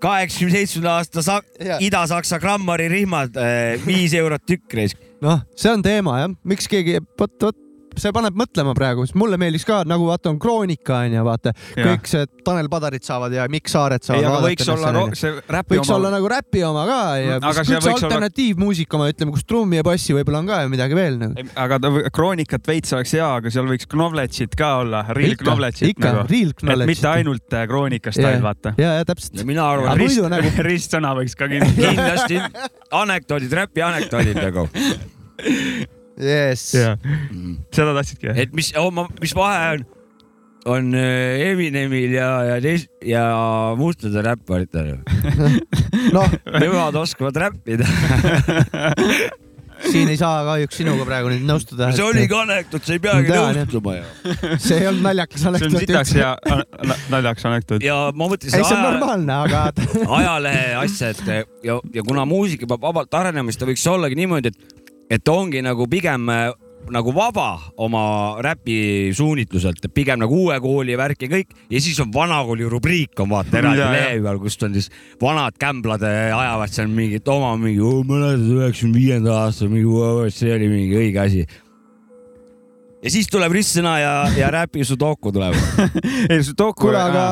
[0.00, 1.40] kaheksakümne seitsmenda aasta.
[1.84, 3.36] Ida-Saksa grammari rihmad,
[3.84, 4.96] viis eurot tükk reis.
[5.24, 7.56] noh, see on teema jah, miks keegi, vot, vot
[8.02, 12.06] see paneb mõtlema praegu, sest mulle meeldiks ka nagu vaata on Kroonika onju, vaata kõik
[12.10, 14.24] see Tanel Padarid saavad ja Mikk Saared ei, saavad.
[14.30, 16.16] aga võiks olla ro- see räpi võiks olla oma.
[16.16, 19.44] nagu räpi oma ka ja Mm, aga aga see võiks olla- alternatiivmuusika oma, ütleme, kus
[19.44, 21.46] trummi ja bassi võib-olla on ka ja midagi veel nagu.
[21.56, 26.12] aga ta, kroonikat veits oleks hea, aga seal võiks Knowledge'it ka olla, real Knowledge'it ikka
[26.12, 26.26] nagu.
[26.30, 26.86] real et knowledge.
[26.88, 28.74] mitte ainult äh, Kroonika stail, vaata.
[28.78, 29.44] ja, ja täpselt ja.
[29.44, 31.82] mina arvan, muidu nagu ristsõna võiks ka kindlasti.
[31.88, 32.40] kindlasti
[32.92, 34.68] anekdoodid, räpi anekdoodid nagu.
[36.20, 36.66] yes..
[37.74, 38.34] seda tahtsidki?
[38.34, 39.86] et mis oh,, mis vahe on,
[40.74, 43.24] on äh, Eminemil ja, ja teis- ja
[43.78, 44.96] mustade räpparitel.
[46.16, 47.86] noh, Nemad oskavad räppida.
[49.86, 51.90] siin ei saa kahjuks sinuga praegu nüüd nõustuda.
[51.96, 53.50] see oligi anekdoot, sa ei peagi jah.
[53.56, 54.32] nõustuma ju.
[54.64, 56.14] see ei olnud naljakas see on anekdoot sitaks
[56.90, 57.86] na- naljakas anekdoot.
[57.86, 59.62] ja ma mõtlesin ei, see on normaalne, aga
[60.18, 64.52] ajalehe asja, et ja, ja kuna muusika peab vabalt arenema, siis ta võiks ollagi niimoodi,
[64.52, 66.48] et, et ta ongi nagu pigem äh,
[66.92, 68.02] nagu vaba oma
[68.44, 73.30] räpi suunitluselt, pigem nagu uue kooli värk ja kõik ja siis on vanakooli rubriik on
[73.32, 74.90] vaata eraldi lehe peal, kust on siis
[75.20, 81.00] vanad kämblad ajavad seal mingit oma mingi mäletad üheksakümne viienda aasta mingi see oli mingi
[81.02, 81.46] õige asi.
[83.02, 85.56] ja siis tuleb ristsõna ja, ja räpi Sudoku tuleb.
[86.30, 87.24] ei, see Doku kuule, aga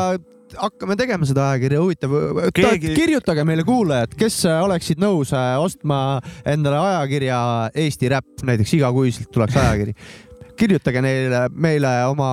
[0.54, 2.12] hakkame tegema seda ajakirja, huvitav
[2.54, 2.94] Keegi-.
[2.96, 7.40] kirjutage meile kuulajad, kes äh, oleksid nõus äh, ostma endale ajakirja
[7.74, 9.96] Eesti Räpp, näiteks igakuiselt tuleks ajakiri.
[10.60, 12.30] kirjutage neile, meile oma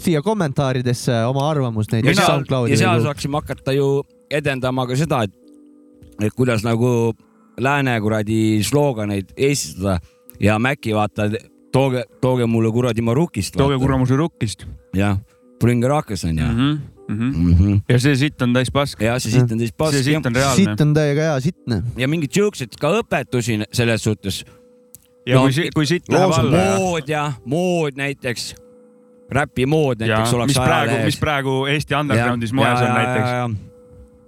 [0.00, 3.90] siia kommentaaridesse oma arvamust ja näiteks seal, SoundCloudi ja seal saaksime hakata ju
[4.32, 5.34] edendama ka seda, et,
[6.24, 7.12] et kuidas nagu
[7.60, 9.98] lääne kuradi slooganeid eestistada
[10.40, 11.28] ja Maci vaata,
[11.72, 13.56] tooge, tooge mulle kuradi Marukist.
[13.56, 15.18] tooge kuramuse rukkist jah,
[15.60, 16.44] bring rockers on ju.
[16.44, 16.56] mm.
[16.58, 16.95] -hmm.
[17.08, 17.80] Mm -hmm.
[17.88, 19.00] ja see sitt on täis pask.
[19.02, 20.80] ja see siit on siis see pask sitt on reaalne siit.
[20.80, 21.82] on täiega hea sittne.
[21.96, 24.44] ja mingeid siukseid ka õpetusi selles suhtes.
[25.26, 28.54] ja no, kui si-, kui sitt läheb alla ja, mood ja mood näiteks,
[29.30, 31.20] räpi mood ja näiteks oleks mis praegu, mis ajalehes.
[31.20, 33.60] praegu Eesti undergroundis moes on näiteks.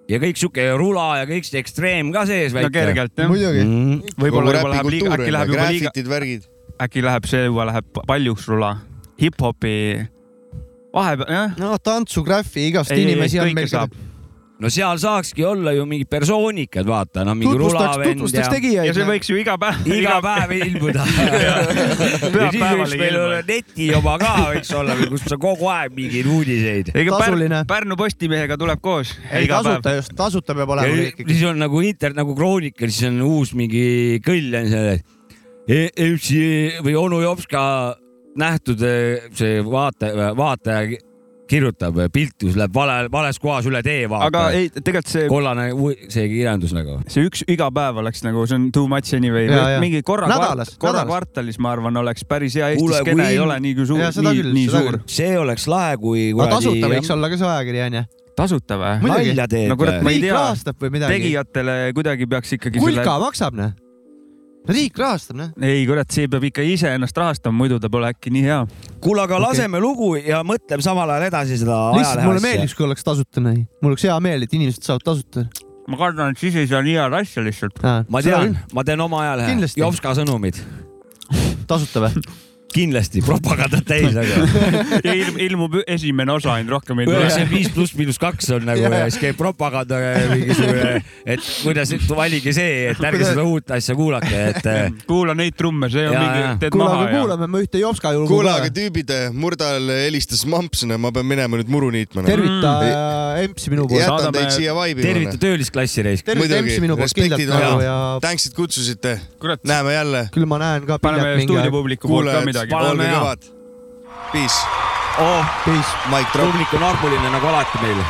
[0.09, 2.71] ja kõik sihuke rula ja kõik see ekstreem ka sees no väike.
[2.79, 3.29] kergelt jah.
[3.33, 3.65] muidugi.
[3.65, 4.15] Mm.
[4.23, 6.47] võib-olla juba läheb liiga, äkki läheb juba liiga,
[6.87, 8.77] äkki läheb see juba läheb paljuks rula.
[9.19, 9.75] hip-hopi
[10.95, 11.57] vahepeal jah.
[11.61, 13.69] no tantsugraffi igast ei, ei, inimesi on kõike meil.
[13.71, 13.97] saab.
[14.59, 18.47] no seal saakski olla ju mingid persoonikad, vaata, no mingi rulavend ja
[18.89, 19.85] ja see võiks ju iga päev.
[19.95, 21.05] iga päev ilmuda.
[21.47, 26.33] ja siis võiks meil olla neti oma ka võiks olla, kus on kogu aeg mingeid
[26.33, 26.91] uudiseid.
[26.95, 27.63] Tasuline.
[27.63, 29.15] Pärnu, Pärnu Postimehega tuleb koos.
[29.31, 31.23] ei tasuta just, tasuta peab olema kõik.
[31.29, 35.17] siis on nagu inter- nagu kroonikal, siis on uus mingi kõll on seal, et
[36.01, 37.63] MC või onu Jopska
[38.39, 40.99] nähtud eh, see vaataja, vaataja
[41.49, 44.43] kirjutab pilti, läheb vale, vales kohas üle tee aga vaata.
[44.57, 45.69] ei, tegelikult see, kollane
[46.13, 46.99] see kirjandus nagu.
[47.09, 49.49] see üks iga päev oleks nagu, see on too much anyway
[49.83, 50.29] mingi korra
[50.81, 52.73] korra kvartalis, ma arvan, oleks päris hea.
[52.75, 55.69] Eesti Kuule, skeene kui ei ole nii kui suur nii küll,, nii suur see oleks
[55.71, 58.07] lahe, kui aga tasuta võiks olla ka see ajakiri onju.
[58.39, 58.95] tasuta või?
[59.09, 60.47] Nalja teed No kurat, ma ei tea.
[60.85, 63.77] või tegijatele kuidagi peaks ikkagi kulka maksab noh.
[64.69, 65.53] Riik rahastab noh.
[65.65, 68.59] ei kurat, see peab ikka ise ennast rahastama, muidu ta pole äkki nii hea.
[69.05, 72.89] kuule, aga laseme lugu ja mõtleme samal ajal edasi seda lihtsalt mulle ajalehe meeldiks, kui
[72.89, 73.63] oleks tasuta noh.
[73.83, 75.47] mul oleks hea meel, et inimesed saavad tasuta.
[75.89, 77.81] ma kardan, et siis ei saa nii head asja lihtsalt.
[77.85, 79.73] ma tean, ma teen oma ajalehe.
[79.81, 80.61] Jopska sõnumid,
[81.71, 82.29] tasuta või?
[82.73, 84.43] kindlasti propagandat täis, aga
[85.07, 87.21] ja ilm, ilmub esimene osa ainult, rohkem ei tule.
[87.23, 90.01] üheksakümmend viis pluss miinus kaks on nagu ja siis käib propaganda
[90.33, 95.57] mingisugune, et kuidas, valige see, et ärge seda uut asja kuulake, et eh, kuula neid
[95.59, 98.71] trumme, see on Ja, mingi teed kuule, maha kuulame me ühte Jopska lugu kuule, aga.
[98.75, 102.25] tüübid, Murdal helistas Mampsina, ma pean minema nüüd muru niitma.
[102.29, 104.03] tervita äh, EMS-i minu poolt.
[104.03, 105.41] jätan teid siia tervita vaibi.
[105.43, 106.25] töölisklassi reis.
[106.27, 109.19] tervita EMS-i minu poolt kindlalt nagu ja Thanks, et kutsusite.
[109.43, 110.29] kurat, näeme jälle.
[110.35, 112.75] küll ma näen ka paneme stuudiopubliku poolt ka midagi.
[112.75, 113.51] Olge kõvad.
[114.33, 114.61] Peace,
[115.25, 115.93] oh, Peace.
[116.33, 118.01] Publik on armuline nagu alati meil.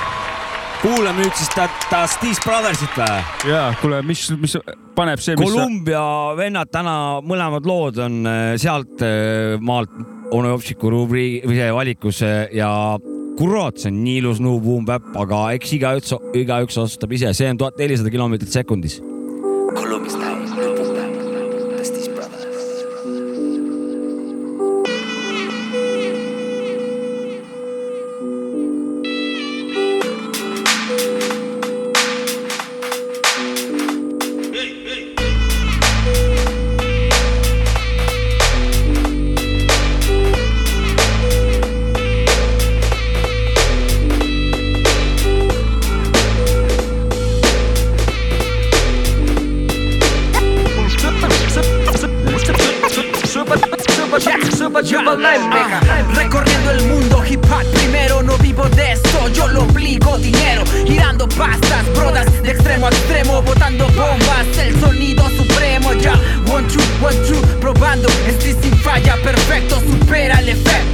[0.82, 3.22] kuulame nüüd siis ta, ta Steez Brothersit või?
[3.50, 4.54] ja kuule, mis, mis
[4.94, 6.02] paneb see, mis Kolumbia
[6.38, 6.92] vennad täna
[7.26, 9.90] mõlemad lood on äh, sealt äh, maalt
[10.30, 12.22] onu Jopsiku rubriigi või see valikus
[12.54, 12.70] ja
[13.38, 17.50] kurat, see on nii ilus New Boom Bap, aga eks igaüks, igaüks otsustab ise, see
[17.50, 18.98] on tuhat nelisada kilomeetrit sekundis.
[19.78, 20.27] Columbia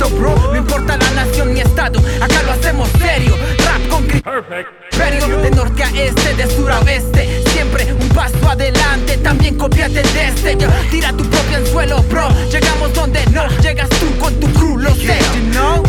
[0.04, 0.34] efecto bro.
[0.52, 3.36] No importa la nación ni estado acá lo hacemos serio.
[3.58, 7.42] Rap con criterio de norte a este de sur a oeste.
[7.48, 10.56] Siempre un paso adelante también copiate de este.
[10.90, 12.28] Tira tu propio anzuelo bro.
[12.50, 15.18] Llegamos donde no llegas tú con tu crew lo sé.
[15.34, 15.84] You know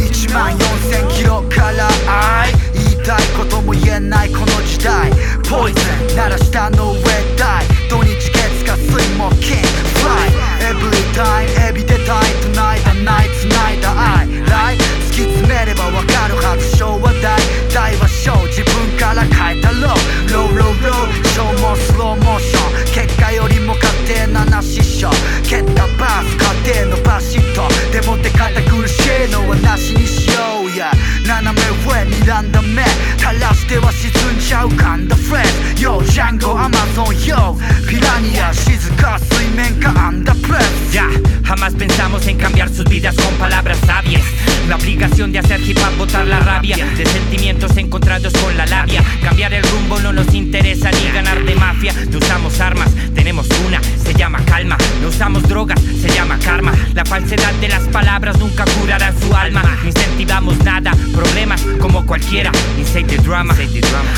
[3.06, 5.12] たいことも言えないこの時代。
[5.48, 7.02] ポイズン鳴らしたの上
[7.38, 9.62] 大土日月火水木金。
[10.02, 10.34] Fly
[10.65, 16.78] Every time every day time tonight the night tonight the I Light 突き詰めればわかるはず。
[16.78, 17.38] 昭和大。
[17.72, 18.34] 大は小。
[18.48, 20.34] 自分から変えたロー。
[20.34, 25.10] ローローローショーもスローモーション結果よりも勝手なな師匠
[25.48, 27.70] 蹴ったバース家庭のバシッと。
[27.91, 30.55] でもって堅苦しいのはなしにしよう。
[30.76, 30.90] や
[31.26, 32.85] 斜め上睨んだ目
[33.18, 37.55] 垂らしては沈んじゃうガンダフレンド Yo ジャンゴアマゾン Yo
[37.88, 41.07] ピラニア静か水面下アンダープレス Yeah,
[41.44, 44.24] Jamás pensamos en cambiar sus vidas con palabras sabias.
[44.68, 46.76] La obligación de hacer hip hop, botar la rabia.
[46.96, 49.05] De sentimientos encontrados con la labia.
[49.22, 51.92] Cambiar el rumbo no nos interesa ni ganar de mafia.
[52.11, 54.76] No usamos armas, tenemos una, se llama calma.
[55.00, 56.72] No usamos drogas, se llama karma.
[56.92, 59.62] La falsedad de las palabras nunca curará su alma.
[59.62, 62.51] No incentivamos nada, problemas como cualquiera.
[62.78, 63.56] Inside the drama,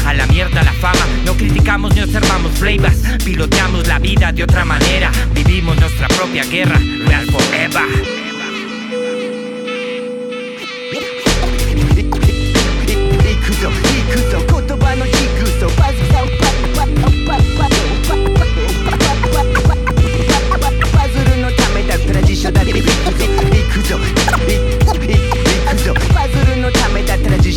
[0.05, 1.05] a la mierda la fama.
[1.25, 2.97] No criticamos ni observamos flavors.
[3.23, 5.11] Piloteamos la vida de otra manera.
[5.35, 8.26] Vivimos nuestra propia guerra, real forever.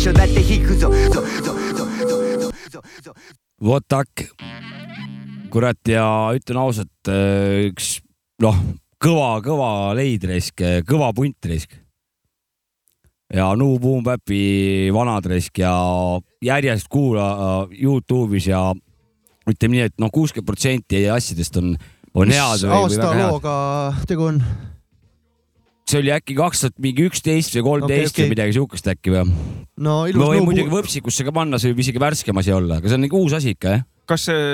[0.01, 1.53] 緒だって引くぞぞぞぞ
[2.09, 2.21] ぞ
[2.73, 3.13] ぞぞ
[3.61, 4.07] vot tak
[5.53, 7.99] kurat ja ütlen ausalt äh, üks
[8.41, 8.57] noh
[8.97, 11.77] kõva kõva leidresk äh, kõva puntresk
[13.29, 15.69] ja New Boom Bapi vanad resk ja
[16.41, 18.73] järjest kuula Youtube'is ja
[19.45, 21.75] ütleme nii et, et noh kuuskümmend protsenti asjadest on
[22.17, 22.57] on head.
[22.57, 23.55] mis aastalooga
[24.09, 24.41] tegu on?
[25.91, 28.33] See oli äkki kaks tuhat mingi üksteist või kolmteist Okei, või okei.
[28.35, 29.25] midagi siukest äkki või?
[29.87, 32.99] no ilus või muidugi võpsikusse ka panna, see võib isegi värskem asi olla, aga see
[32.99, 33.85] on nagu uus asi ikka jah.
[34.09, 34.47] kas see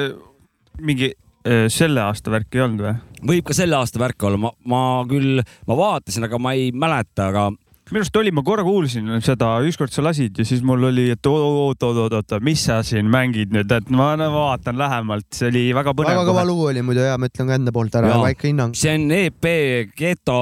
[0.87, 2.97] mingi äh, selle aasta värk ei olnud või?
[3.33, 7.31] võib ka selle aasta värk olla, ma, ma küll, ma vaatasin, aga ma ei mäleta,
[7.31, 7.49] aga
[7.87, 11.29] minu arust oli, ma korra kuulsin seda, ükskord sa lasid ja siis mul oli, et
[11.29, 16.27] oot-oot-oot-oot, mis sa siin mängid nüüd, et ma vaatan lähemalt, see oli väga põnev väga
[16.31, 16.43] kõva.
[16.47, 18.75] lugu oli muidu ja ma ütlen ka enda poolt ära väike hinnang.
[18.77, 19.49] see on EP
[19.97, 20.41] Geto,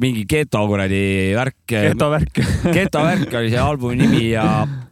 [0.00, 1.00] mingi Geto kuradi
[1.36, 1.58] värk.
[1.68, 2.40] Geto värk.
[2.76, 4.46] Geto värk oli see albumi nimi ja,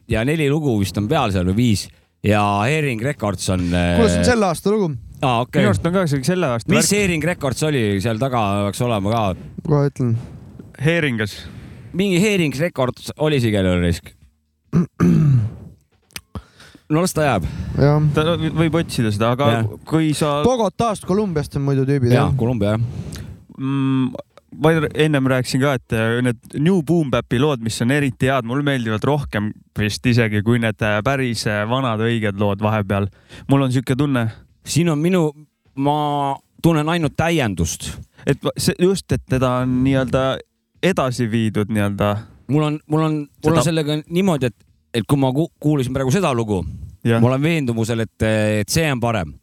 [0.08, 1.86] ja neli lugu vist on peal seal või viis
[2.26, 3.68] ja Hearing Records on.
[3.70, 4.90] kuule, see on selle aasta lugu.
[5.22, 6.92] aa, okei minu arust on ka see selle aasta mis värk.
[6.98, 9.22] Hearing Records oli, seal taga peaks olema ka.
[9.68, 10.16] kohe ütlen.
[10.84, 11.38] Heeringas.
[11.96, 14.12] mingi Hearing Records oli see kellel risk.
[16.90, 17.46] no las ta jääb.
[18.16, 19.68] ta võib otsida seda, aga Jah.
[19.88, 22.32] kui sa Bogotast, Kolumbiast on muidu tüübid jah,?
[22.38, 22.82] Kolumbia jah.
[23.58, 24.12] mm,
[24.56, 28.46] ma ennem rääkisin ka, et äh, need New Boom Bapi lood, mis on eriti head,
[28.48, 33.08] mulle meeldivad rohkem vist isegi kui need äh, päris äh, vanad õiged lood vahepeal.
[33.48, 34.28] mul on sihuke tunne,
[34.64, 35.32] siin on minu,
[35.76, 37.90] ma tunnen ainult täiendust.
[38.26, 40.38] et see just, et teda on nii-öelda
[40.82, 42.16] edasi viidud nii-öelda.
[42.48, 43.12] mul on, mul on,
[43.44, 44.56] mul Seda- on sellega niimoodi, et,
[44.94, 46.64] et kui ma ku- kuulasin praegu seda lugu,
[47.20, 48.22] ma olen veendumusel, et,
[48.62, 49.34] et see on parem.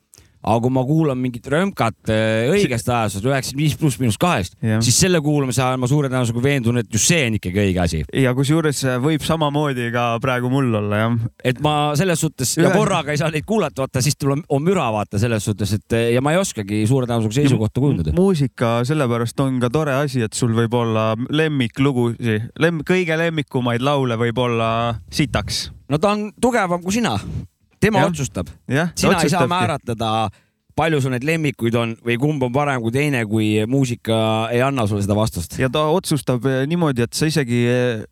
[0.46, 4.98] Aga kui ma kuulan mingit römkat eh, õigest ajast, üheksakümmend viis pluss miinus kahest, siis
[5.02, 8.02] selle kuulamise ajal ma suure tõenäosusega veendun, et just see on ikkagi õige asi.
[8.22, 11.18] ja kusjuures äh, võib samamoodi ka praegu mul olla jah.
[11.44, 14.64] et ma selles suhtes ja Ühe- korraga ei saa neid kuulata, vaata siis tuleb, on
[14.66, 18.16] müra vaata selles suhtes, et ja ma ei oskagi suure tõenäosusega seisukohta kujundada.
[18.18, 24.20] muusika sellepärast on ka tore asi, et sul võib olla lemmiklugusid, lem-, kõige lemmikumaid laule
[24.20, 24.70] võib olla
[25.10, 25.70] sitaks.
[25.90, 27.18] no ta on tugevam kui sina,
[27.86, 28.12] tema Jah.
[28.12, 28.50] otsustab.
[28.96, 30.12] sina ei saa määratleda,
[30.76, 34.18] palju sul neid lemmikuid on või kumb on parem kui teine, kui muusika
[34.52, 35.58] ei anna sulle seda vastust.
[35.62, 38.04] ja ta otsustab eh, niimoodi, et sa isegi eh,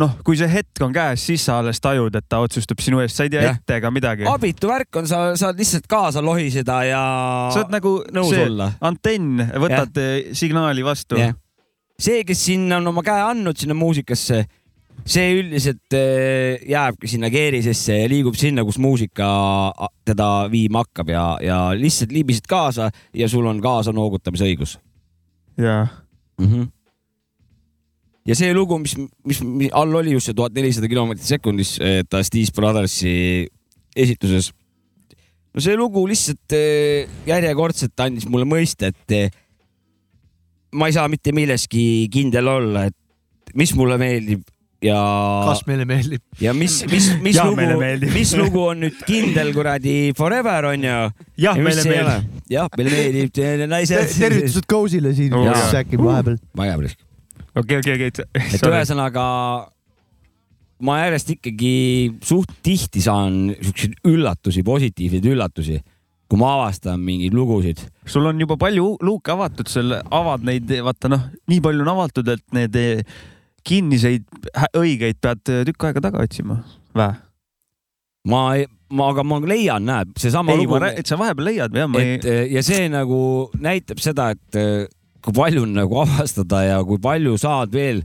[0.00, 3.16] noh, kui see hetk on käes, siis sa alles tajud, et ta otsustab sinu eest,
[3.18, 3.60] sa ei tea Jah.
[3.60, 4.26] ette ega midagi.
[4.30, 7.02] abitu värk on, sa saad lihtsalt kaasa lohiseda ja
[7.54, 8.72] sa oled nagu nõus see olla.
[8.90, 11.20] antenn, võtad eh, signaali vastu.
[12.00, 14.44] see, kes sinna on oma käe andnud sinna muusikasse,
[15.08, 19.30] see üldiselt eh, jääbki sinna keerisesse ja liigub sinna, kus muusika
[20.06, 24.76] teda viima hakkab ja, ja lihtsalt liibised kaasa ja sul on kaasa noogutamise õigus
[25.60, 25.86] ja
[26.38, 26.46] mm.
[26.46, 26.68] -hmm.
[28.26, 32.22] ja see lugu, mis, mis, mis all oli just see tuhat nelisada kilomeetrit sekundis, ta
[32.22, 33.46] Steve Brothersi
[33.96, 34.52] esituses.
[35.54, 39.30] no see lugu lihtsalt eh, järjekordselt andis mulle mõista, et eh,
[40.72, 44.44] ma ei saa mitte milleski kindel olla, et mis mulle meeldib
[44.84, 45.00] ja.
[45.48, 46.22] kas meile meeldib?
[46.40, 50.96] ja mis, mis, mis Jah, lugu mis lugu on nüüd kindel kuradi forever on ju.
[51.44, 52.40] jah, meile meeldib.
[52.52, 54.16] jah, meile meeldib naised.
[54.16, 56.40] tervitused Goosile siin Oo,, kes äkki vahepeal.
[56.56, 57.04] vägev risk.
[57.54, 58.64] okei, okei, et okei.
[58.70, 59.26] ühesõnaga
[60.84, 61.74] ma järjest ikkagi
[62.24, 65.80] suht tihti saan siukseid üllatusi, positiivseid üllatusi,
[66.30, 67.82] kui ma avastan mingeid lugusid.
[68.06, 72.32] sul on juba palju luuke avatud, seal avad neid, vaata noh, nii palju on avatud,
[72.32, 72.80] et need
[73.66, 74.28] kinniseid
[74.76, 76.60] õigeid pead eh, tükk aega taga otsima.
[76.96, 77.10] Vä?
[78.28, 78.44] ma,
[78.92, 82.30] ma, aga ma leian, näed, seesama lugu, et sa vahepeal leiad jah, ma ei et.
[82.52, 83.20] ja see nagu
[83.62, 84.88] näitab seda, et eh,
[85.24, 88.02] kui palju on nagu avastada ja kui palju saad veel,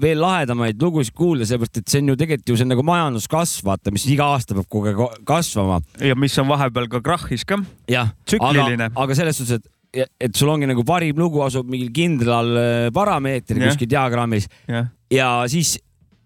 [0.00, 3.66] veel lahedamaid lugusid kuulda, sellepärast et see on ju tegelikult ju see on nagu majanduskasv,
[3.66, 7.60] vaata, mis iga aasta peab kogu aeg kasvama ja mis on vahepeal ka krahhis ka.
[7.90, 12.50] jah, aga aga selles suhtes, et et sul ongi nagu parim lugu asub mingil kindlal
[12.58, 13.72] äh, parameetril Jah.
[13.72, 15.76] kuskil diagrammis jah, ja siis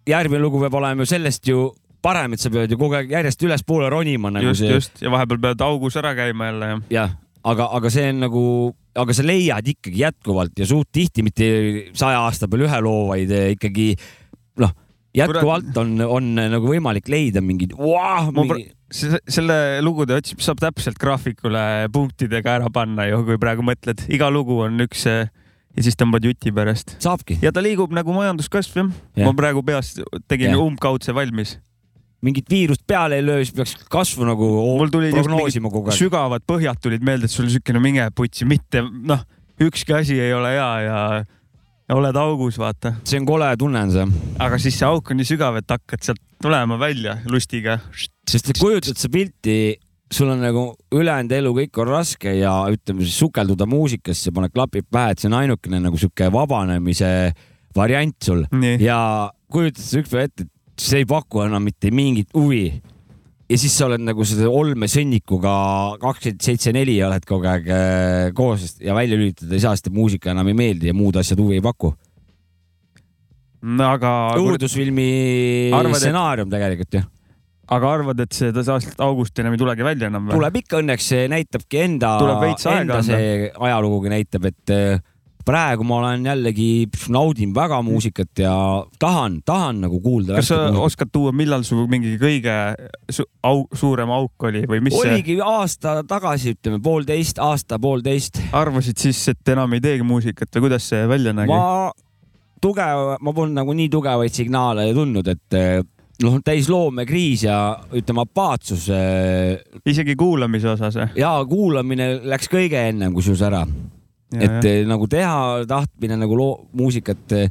[0.09, 1.69] järgmine lugu peab olema ju sellest ju
[2.03, 4.75] parem, et sa pead ju kogu aeg järjest ülespoole ronima nagu just, see.
[4.79, 7.17] just ja vahepeal pead augus ära käima jälle ja jah,
[7.53, 8.45] aga, aga see on nagu,
[8.99, 11.49] aga sa leiad ikkagi jätkuvalt ja suht tihti mitte
[11.99, 13.93] saja aasta peal ühe loo, vaid eh, ikkagi
[14.63, 14.73] noh,
[15.19, 18.71] jätkuvalt on, on nagu võimalik leida mingid wow,, mingi...
[18.89, 21.61] Se- selle lugude otsimist saab täpselt graafikule
[21.93, 25.29] punktidega ära panna ju, kui praegu mõtled, iga lugu on üks eh,
[25.77, 26.97] ja siis tõmbad juti pärast.
[27.03, 27.39] saabki.
[27.45, 29.29] ja ta liigub nagu majanduskasv jah ja..
[29.29, 30.01] ma praegu peast
[30.31, 31.59] tegin umbkaudse valmis.
[32.25, 34.49] mingit viirust peale ei löö, siis peaks kasvu nagu
[34.81, 36.01] mul tulid prognoosima kogu aeg.
[36.01, 39.23] sügavad põhjad tulid meelde, et sul siukene minge putsi, mitte noh,
[39.69, 41.27] ükski asi ei ole hea ja, ja
[41.95, 42.95] oled augus, vaata.
[43.09, 44.07] see on kole tunne on see.
[44.45, 47.79] aga siis see auk on nii sügav, et hakkad sealt tulema välja lustiga.
[48.29, 49.79] sest kujutad sa pilti,
[50.13, 50.65] sul on nagu
[50.95, 55.31] ülejäänud elu kõik on raske ja ütleme siis sukelduda muusikasse, paned klapid pähe, et see
[55.31, 57.33] on ainukene nagu sihuke vabanemise
[57.77, 58.79] variant sul Nii.
[58.85, 59.01] ja
[59.53, 62.81] kujutad sa ükspäev ette, et see ei paku enam mitte mingit huvi
[63.49, 65.53] ja siis sa oled nagu selle olmesõnnikuga
[66.03, 70.35] kakskümmend seitse neli oled kogu aeg äh, koos ja välja lülitada ei saa, sest muusika
[70.35, 71.95] enam ei meeldi ja muud asjad huvi ei paku.
[73.89, 74.13] aga.
[74.39, 75.09] õudusfilmi
[75.73, 77.05] Arvad, et- stsenaarium tegelikult ju.
[77.79, 80.37] aga arvad, et see aastast august enam ei tulegi välja enam või?
[80.37, 82.17] tuleb ikka õnneks, see näitabki enda,
[82.77, 85.01] enda see ajalugugi näitab, et äh,
[85.49, 86.69] praegu ma olen jällegi,
[87.15, 88.55] naudin väga muusikat ja
[89.01, 90.39] tahan, tahan nagu kuulda.
[90.39, 92.57] kas sa oskad tuua, millal su mingi kõige
[93.13, 98.43] su au suurem auk oli või mis see, oligi aasta tagasi, ütleme poolteist, aasta-poolteist.
[98.53, 101.53] arvasid siis, et enam ei teegi muusikat või kuidas see välja nägi?
[101.53, 101.91] ma
[102.61, 105.81] tugev, ma polnud nagu nii tugevaid signaale tundnud, et äh,
[106.25, 107.59] noh, täis loomekriis ja
[107.95, 108.89] ütleme apaatsus.
[109.87, 111.13] isegi kuulamise osas või?
[111.23, 113.65] ja kuulamine läks kõige ennem kusjuures ära.
[114.37, 117.49] Et eh, nagu teha tahtmine nagu loo, muusikat eh,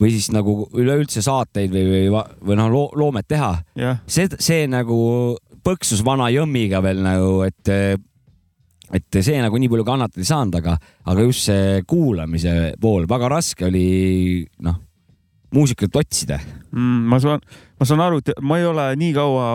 [0.00, 3.54] või siis nagu üleüldse saateid või, või, või noh loo,, loomet teha,
[4.06, 5.00] see, see nagu
[5.64, 7.72] põksus vana jõmmiga veel nagu, et
[8.90, 10.76] et see nagu nii palju kannatada ei saanud, aga,
[11.06, 14.80] aga just see kuulamise pool, väga raske oli noh,
[15.54, 16.38] muusikat otsida.
[16.72, 17.06] mm,.
[17.10, 17.40] ma saan,
[17.80, 19.46] ma saan aru, et ma ei ole nii kaua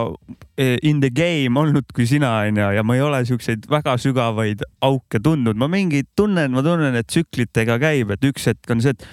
[0.58, 4.66] eh, in the game olnud kui sina onju ja ma ei ole siukseid väga sügavaid
[4.86, 8.96] auke tundnud, ma mingeid tunnen, ma tunnen, et tsüklitega käib, et üks hetk on see,
[8.96, 9.08] et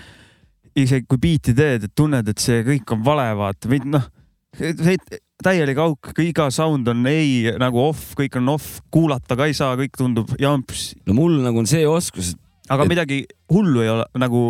[0.86, 4.08] isegi kui biiti teed, et tunned, et see kõik on vale, vaata või noh,
[4.56, 4.96] see
[5.42, 9.76] täielik auk, iga sound on ei nagu off, kõik on off, kuulata ka ei saa,
[9.80, 12.34] kõik tundub jamps, no mul nagu on see oskus,
[12.70, 14.42] aga Et- midagi hullu ei ole nagu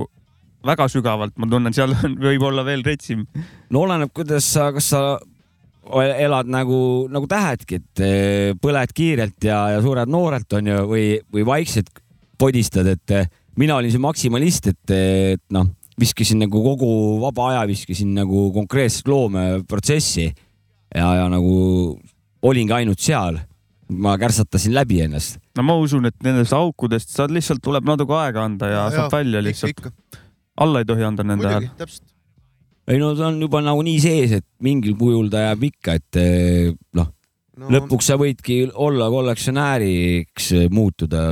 [0.66, 3.26] väga sügavalt, ma tunnen, seal on, võib olla veel retsim.
[3.70, 5.02] no oleneb, kuidas sa, kas sa
[5.92, 11.06] elad nagu, nagu tähedki, et eh, põled kiirelt ja, ja suured noorelt on ju, või,
[11.34, 11.90] või vaikselt
[12.38, 15.66] podistad, et eh, mina olin see maksimalist, et, et noh,
[16.00, 16.92] viskasin nagu kogu
[17.22, 21.54] vaba aja viskasin nagu konkreetselt loomeprotsessi ja, ja nagu
[22.42, 23.40] olingi ainult seal.
[23.92, 25.36] ma kärtsatasin läbi ennast.
[25.56, 29.12] no ma usun, et nendest aukudest saad lihtsalt, tuleb natuke aega anda ja, ja saab
[29.12, 29.90] välja lihtsalt.
[30.60, 31.68] Alla ei tohi anda nende hääl.,
[32.90, 36.18] ei no ta on juba nagu nii sees, et mingil kujul ta jääb ikka, et
[36.20, 37.12] eh, noh
[37.60, 41.22] no,, lõpuks sa võidki olla kollektsionääriks muutuda,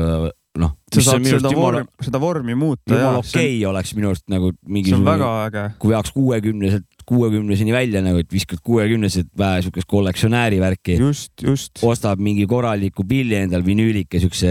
[0.61, 0.77] noh.
[0.95, 4.53] sa saad seda vormi, seda vormi muuta ja jumala okei okay oleks minu arust nagu
[4.53, 5.67] see on mingisugune, väga äge.
[5.83, 10.99] kui veaks kuuekümneselt, kuuekümneseni välja nagu, et viskad kuuekümneselt vähe siukest kollektsionääri värki.
[11.01, 11.83] just, just.
[11.83, 14.51] ostab mingi korraliku pilli endal, vinüülike siukse,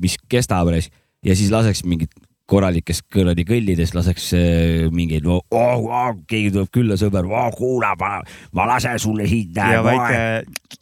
[0.00, 2.12] mis kestab ja siis laseks mingit
[2.48, 8.18] korralikest kuradi kõllidest laseks äh, mingeid oh,, oh, keegi tuleb külla, sõber oh,, kuula, ma,
[8.56, 9.56] ma lasen sulle siit.
[9.56, 10.78] ja väike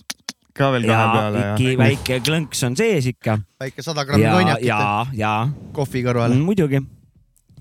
[0.56, 3.38] ka veel ja kahe peale ikka väike klõnks on sees ikka.
[3.60, 4.82] väike sada grammi ja, konjakit ja,
[5.16, 5.32] ja
[5.76, 6.38] kohvi kõrvale.
[6.40, 6.80] muidugi.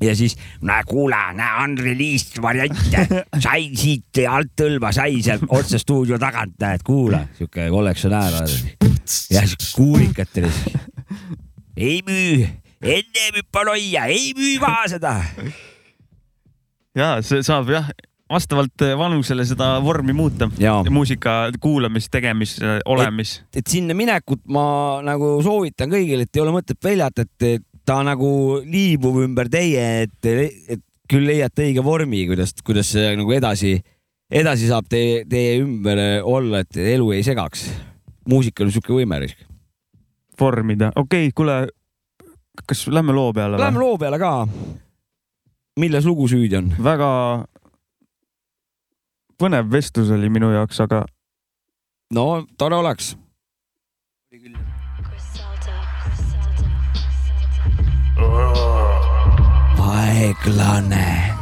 [0.03, 3.05] ja siis, näe, kuule, näe, unreleased variante,
[3.45, 8.43] sai siit alt õlva, sai sealt otse stuudio tagant, näed, kuula, sihuke kollektsionäär
[9.33, 10.51] ja siis kuulikatele
[11.75, 12.45] ei müü,
[12.81, 15.15] enne hüppan hoia, ei müü maha seda.
[16.95, 17.91] ja see saab jah,
[18.31, 20.49] vastavalt vanusele seda vormi muuta.
[20.89, 23.37] muusika kuulamis, tegemis, olemis.
[23.55, 24.65] et sinna minekut ma
[25.05, 30.31] nagu soovitan kõigile, et ei ole mõtet peljata, et ta nagu liibub ümber teie, et,
[30.73, 33.77] et küll leiate õige vormi, kuidas, kuidas see nagu edasi,
[34.33, 37.67] edasi saab teie, teie ümber olla, et elu ei segaks.
[38.25, 39.37] muusikal on sihuke võime risk.
[40.39, 41.67] vormida, okei okay,, kuule,
[42.67, 43.59] kas lähme loo peale?
[43.59, 44.47] Lähme loo peale ka.
[45.79, 46.71] milles lugu süüdi on?
[46.83, 47.09] väga
[49.39, 51.03] põnev vestlus oli minu jaoks, aga.
[52.13, 53.15] no tore oleks.
[54.31, 54.57] oli küll.
[59.85, 61.34] aeglane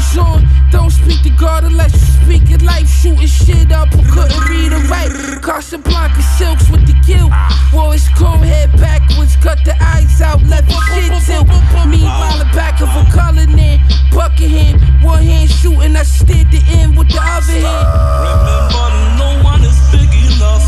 [0.00, 0.70] The nightline's on.
[0.70, 2.88] Don't speak to God unless you speak it life.
[2.88, 5.10] Shooting shit up who couldn't read or write.
[5.42, 7.32] Casablanca silks with the guilt.
[7.72, 11.48] Wore his comb head backwards, cut the eyes out, left his shit tilt.
[11.86, 13.04] Meanwhile, the back of a
[13.38, 13.80] in
[14.12, 14.80] Buckingham.
[15.02, 17.86] One hand shooting, I steered the end with the other hand.
[18.24, 18.88] Remember,
[19.20, 20.64] no one is big enough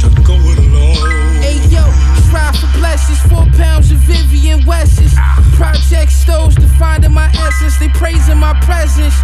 [0.00, 1.42] to go alone.
[1.42, 1.84] Hey yo,
[2.28, 5.14] strive for blessings, four pounds of Vivian West's.
[5.54, 9.14] Project stoves defining my essence, they praising my presence.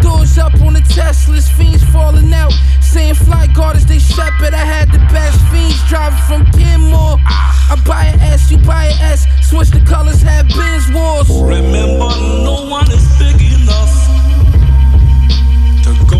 [0.00, 2.52] Doors up on the Teslas, fiends falling out.
[2.80, 7.18] Saying flight guard as they shepherd, I had the best fiends driving from Kenmore.
[7.26, 11.28] I buy an S, you buy an S, switch the colors, have Benz wars.
[11.28, 12.10] Remember,
[12.46, 13.90] no one is big enough
[15.82, 16.19] to go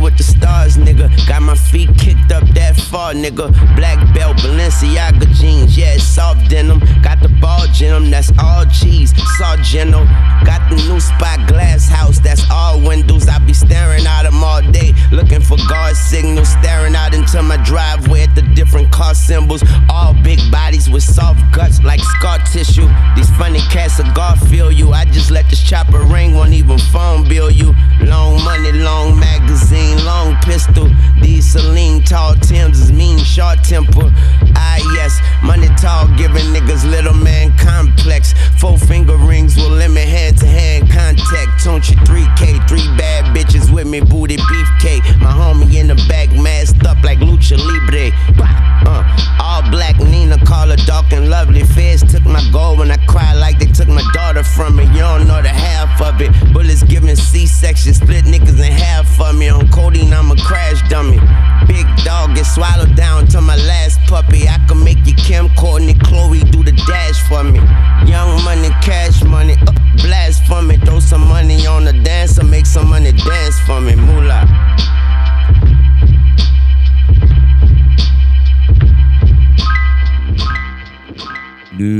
[0.00, 1.08] with the stars, nigga.
[1.26, 3.52] Got my feet kicked up that far, nigga.
[3.76, 6.80] Black belt, Balenciaga jeans, yeah, soft denim.
[7.02, 9.12] Got the ball gym, that's all cheese.
[9.38, 10.06] Sargento.
[10.44, 13.28] Got the new spot glass house, that's all windows.
[13.28, 16.48] I be staring out them all day, looking for guard signals.
[16.48, 19.62] Staring out into my driveway at the different car symbols.
[19.88, 22.88] All big bodies with soft guts like scar tissue.
[23.16, 24.92] These funny cats of God feel you.
[24.92, 27.74] I just let this chopper ring, won't even phone bill you.
[28.00, 30.90] Long money, long magazine, long pistol.
[31.20, 34.12] These Celine tall Tims is mean, short temper.
[34.54, 38.34] Ah, yes, money tall, giving niggas little man complex.
[38.60, 41.64] Four finger rings will limit hand to hand contact.
[41.64, 45.02] Don't you 3K, three bad bitches with me, booty beefcake.
[45.20, 48.10] My homie in the back, masked up like Lucha Libre.
[48.86, 49.02] Uh,
[49.40, 51.62] all black Nina, call her dark and lovely.
[51.62, 54.84] Feds took my gold when I cried like they took my daughter from me.
[54.84, 56.30] You don't know the half of it.
[56.52, 59.48] Bullets giving C-section, split niggas in half for me.
[59.48, 61.18] On codeine, I'm a crash dummy.
[61.66, 64.48] Big dog get swallowed down to my last puppy.
[64.48, 65.87] I can make you Kim, Courtney,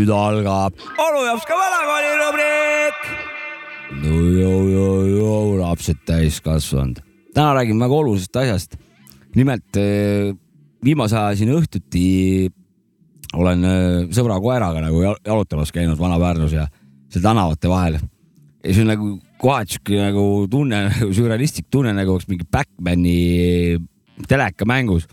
[0.08, 3.00] nüüd algab onu jaoks ka vanakooli rubriik.
[4.02, 7.00] no joo, joo, joo, lapsed täiskasvanud.
[7.34, 8.76] täna räägime väga olulisest asjast.
[9.36, 10.34] nimelt eh,
[10.84, 12.48] viimase aja siin õhtuti
[13.36, 16.66] olen eh, sõbra koeraga nagu jal- jalutamas käinud Vana-Pärnus ja
[17.12, 17.98] seal tänavate vahel.
[18.64, 23.76] ja see on nagu kohati sihuke nagu tunne, nagu sürrealistlik tunne, nagu oleks mingi Backmani
[24.28, 25.04] telekamängus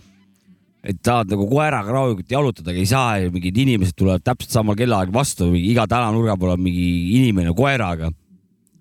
[0.86, 5.13] et tahad nagu koeraga rahulikult jalutadagi ei saa ja mingid inimesed tulevad täpselt samal kellaajal
[5.13, 6.86] vastu, iga tänavanurga pool on mingi
[7.17, 8.11] inimene koeraga.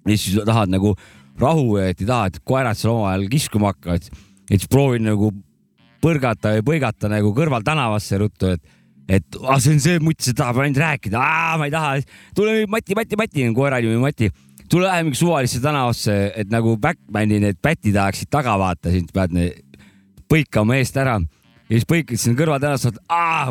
[0.05, 0.95] ja siis tahad nagu
[1.41, 4.09] rahu et ei taha, et koerad seal omavahel kiskuma hakkavad.
[4.51, 5.33] et siis proovin nagu
[6.05, 8.75] põrgata või põigata nagu kõrvaltänavasse ruttu, et,
[9.09, 11.21] et ah, see on see mutt, see tahab ainult rääkida,
[11.57, 11.95] ma ei taha,
[12.37, 14.29] tule nüüd Mati, Mati, Mati, koera nimi Mati,
[14.69, 19.33] tule lähme mingi suvalisse tänavasse, et nagu Backmani need pätid ajaksid taga, vaata, sind pead
[20.29, 21.17] põikama eest ära
[21.69, 22.93] ja siis põikad sinna kõrvatänavasse,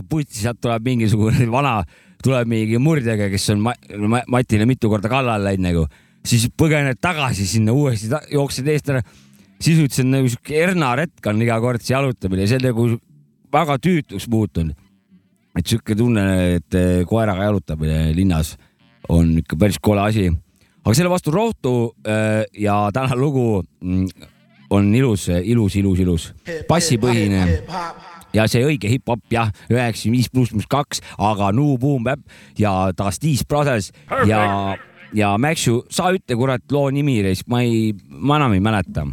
[0.09, 1.80] putsi, sealt tuleb mingisugune vana,
[2.24, 3.76] tuleb mingi murdjaga, kes on Ma
[4.09, 5.86] Ma Matile mitu korda kallale läinud nagu,
[6.26, 9.03] siis põgened tagasi sinna uuesti, jooksed eest ära.
[9.64, 12.88] sisuliselt see on nagu siuke hernaretk on iga kord see jalutamine, see on nagu
[13.53, 14.76] väga tüütuks muutunud.
[15.57, 16.24] et sihuke tunne,
[16.55, 18.55] et eh, koeraga jalutamine linnas
[19.09, 20.30] on ikka päris kole asi.
[20.84, 21.74] aga selle vastu rohtu
[22.05, 24.07] eh, ja tänane lugu mm,
[24.74, 26.28] on ilus, ilus, ilus, ilus,
[26.70, 27.46] bassipõhine
[28.34, 32.24] ja see õige hip-hop jah, üheksakümmend viis pluss pluss kaks, aga New Boom Bap
[32.60, 33.92] ja Dusty Brothers
[34.30, 34.76] ja,
[35.14, 39.06] ja Maxu, sa ütle kurat loo nimi, ma ei, ma enam ei mäleta.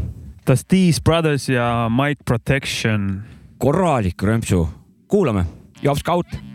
[0.48, 3.22] Dusty Brothers ja Mike Protection.
[3.60, 4.64] korralik römpsu,
[5.08, 5.44] kuulame,
[5.82, 6.49] Job Scout.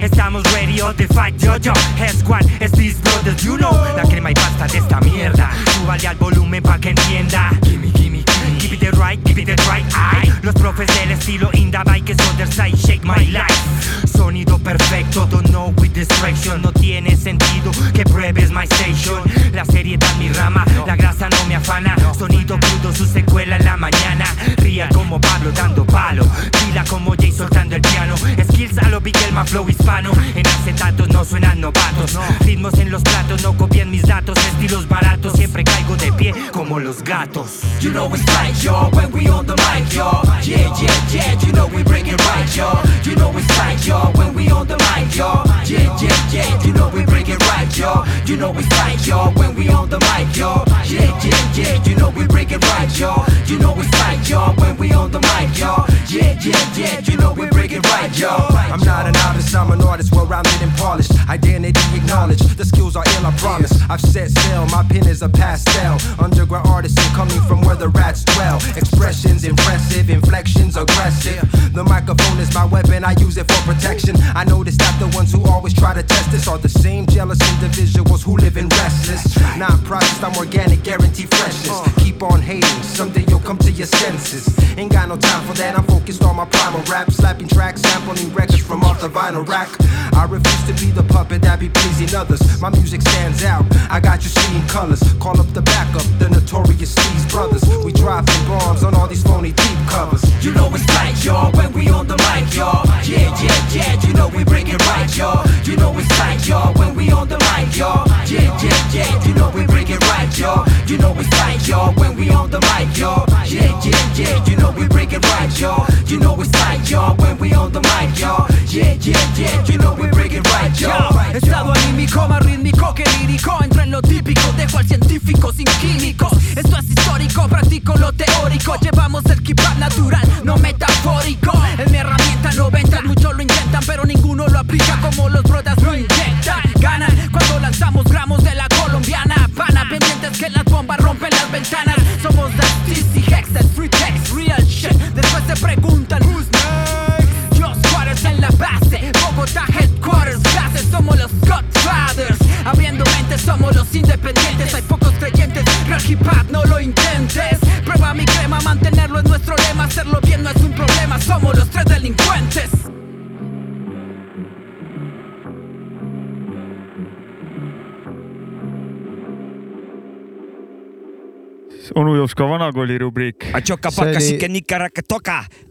[0.00, 1.72] Estamos ready on the fight, yo, yo.
[2.18, 3.72] Squad, es these brothers, you know.
[3.94, 5.50] La crema y pasta de esta mierda.
[5.74, 7.50] Súbale al volumen pa' que entienda.
[7.62, 8.24] Gimme, gimme,
[8.58, 10.32] Keep it right, keep it right, ay.
[10.42, 14.05] Los profes del estilo Inda Bikes other side, shake my life.
[14.16, 16.62] Sonido perfecto, don't know with distraction.
[16.62, 19.22] No tiene sentido que pruebes my station.
[19.52, 21.96] La seriedad mi rama, la grasa no me afana.
[22.18, 24.24] Sonido crudo, su secuela en la mañana.
[24.56, 26.24] Ría como Pablo dando palo.
[26.50, 28.16] Pila como Jay soltando el piano.
[28.16, 32.74] Skills a lo vi que el más flow hispano En acetatos no suenan novatos Ritmos
[32.78, 37.02] en los platos, no copien mis datos Estilos baratos, siempre caigo de pie como los
[37.02, 40.24] gatos You know it's tight, y'all, when we on the mic, y'all.
[40.42, 42.82] Yeah, yeah, yeah, you know we bring it right, y'all.
[43.04, 45.46] You know it's tight, y'all, when we on the mic, y'all.
[45.64, 48.06] Yeah, yeah, yeah, you know we bring it right, y'all.
[48.26, 50.64] You know it's tight, y'all, when we on the mic, y'all.
[50.86, 53.24] Yeah, yeah, yeah, you know we bring it right, y'all.
[53.46, 55.86] You know it's tight, y'all, when we on the mic, y'all.
[56.08, 58.54] Yeah, yeah, yeah, you know we bring it right, y'all.
[58.56, 61.12] I'm not an artist, I'm an artist, well rounded and polished.
[61.28, 63.72] Identity acknowledged, the skills are ill, I promise.
[63.90, 65.98] I've set sail, my pen is a pastel.
[66.22, 68.56] Underground artisan coming from where the rats dwell.
[68.76, 71.42] Expressions impressive, inflections aggressive.
[71.74, 73.95] The microphone is my weapon, I use it for protection.
[73.96, 77.40] I notice that the ones who always try to test this are the same jealous
[77.54, 79.24] individuals who live in restless.
[79.56, 81.70] Not processed, I'm organic, guarantee freshness.
[81.70, 81.90] Uh.
[82.04, 84.44] Keep on hating, someday you'll come to your senses.
[84.76, 87.10] Ain't got no time for that, I'm focused on my primal rap.
[87.10, 89.68] Slapping tracks, sampling records from off the vinyl rack.
[90.14, 92.60] I refuse to be the puppet that be pleasing others.
[92.60, 95.02] My music stands out, I got you seeing colors.
[95.20, 97.64] Call up the backup, the notorious Steve's brothers.
[97.82, 100.22] We dropping bombs on all these phony deep covers.
[100.44, 102.84] You know it's tight, y'all, when we on the mic, y'all.
[103.08, 105.44] Yeah, yeah, yeah, you know we bring it right, y'all.
[105.64, 108.06] You know it's tight, y'all, when we on the mic, y'all.
[108.26, 110.66] Yeah, yeah, yeah, you know we bring it right, y'all.
[110.86, 113.26] You know it's tight, y'all, when we on the mic, y'all.
[113.46, 115.86] Yeah, yeah, yeah, you know we bring it right, y'all.
[116.06, 118.46] You know it's tight, y'all, when we on the mic, y'all.
[118.68, 121.12] Yeah, yeah, yeah, you know we bring it right, y'all.
[121.36, 126.32] Estado anímico más rítmico que lírico Entro en lo típico, dejo al científico sin químicos
[126.56, 131.45] Esto es histórico, practico lo teórico Llevamos el hip hop natural, no metafórico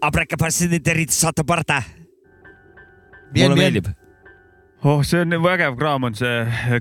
[0.02, 1.82] abraka passiditerit saata parta.
[3.36, 3.92] mulle meeldib.
[4.84, 6.80] oh, see on vägev kraam on see.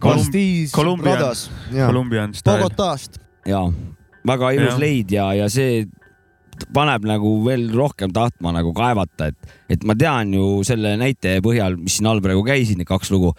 [0.74, 1.88] Colombian Brothers., Jaa.
[1.88, 2.62] Colombian style.
[2.62, 3.18] Bogotast.
[3.46, 3.66] ja
[4.26, 4.80] väga ilus Jah.
[4.80, 5.84] leid ja, ja see
[6.74, 11.76] paneb nagu veel rohkem tahtma nagu kaevata, et, et ma tean ju selle näite põhjal,
[11.80, 13.32] mis siin all praegu käisid, need kaks lugu,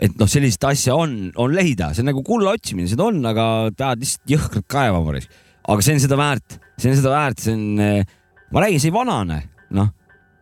[0.00, 3.46] et noh, sellist asja on, on leida, see on nagu kulla otsimine, seda on, aga
[3.76, 5.16] pead lihtsalt jõhkralt kaevama.
[5.70, 7.64] Aga see on seda väärt, see on seda väärt, see on,
[8.50, 9.40] ma räägin, see ei vanane,
[9.76, 9.92] noh,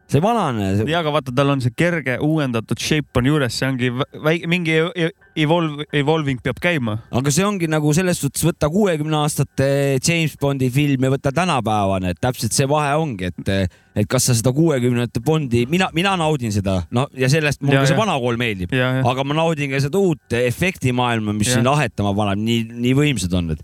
[0.08, 0.68] see ei vanane.
[0.88, 3.90] ja, aga vaata, tal on see kerge uuendatud shape on juures, see ongi
[4.24, 5.10] väike, mingi e-
[5.44, 6.94] evolve, evolving peab käima.
[7.12, 9.68] aga see ongi nagu selles suhtes võtta kuuekümne aastate
[10.00, 13.52] James Bondi film ja võtta tänapäevane, et täpselt see vahe ongi, et,
[14.00, 17.86] et kas sa seda kuuekümnendate Bondi, mina, mina naudin seda, no ja sellest mulle Ja,
[17.92, 21.58] see vana kool meeldib, aga ma naudin ka seda uut efektimaailma, mis Ja.
[21.60, 23.60] siin ahetama paneb, nii, nii võimsad on need.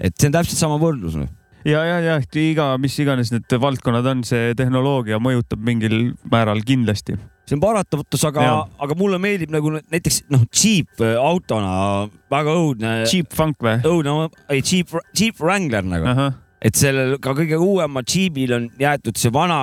[0.00, 1.16] Et see on täpselt sama võrdlus.
[1.18, 1.30] noh.
[1.66, 7.18] ja, ja, ja iga, mis iganes need valdkonnad on, see tehnoloogia mõjutab mingil määral kindlasti.
[7.46, 8.48] see on paratamatus, aga
[8.82, 12.96] aga mulle meeldib nagu näiteks noh, Jeep äh, autona väga õudne.
[13.10, 13.78] Jeep Funk või?
[13.84, 16.32] õudne, ei Jeep, Jeep Wrangler nagu.
[16.66, 19.60] et sellel ka kõige uuemal Jeepil on jäetud see vana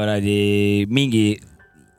[0.00, 0.40] kuradi
[0.88, 1.28] mingi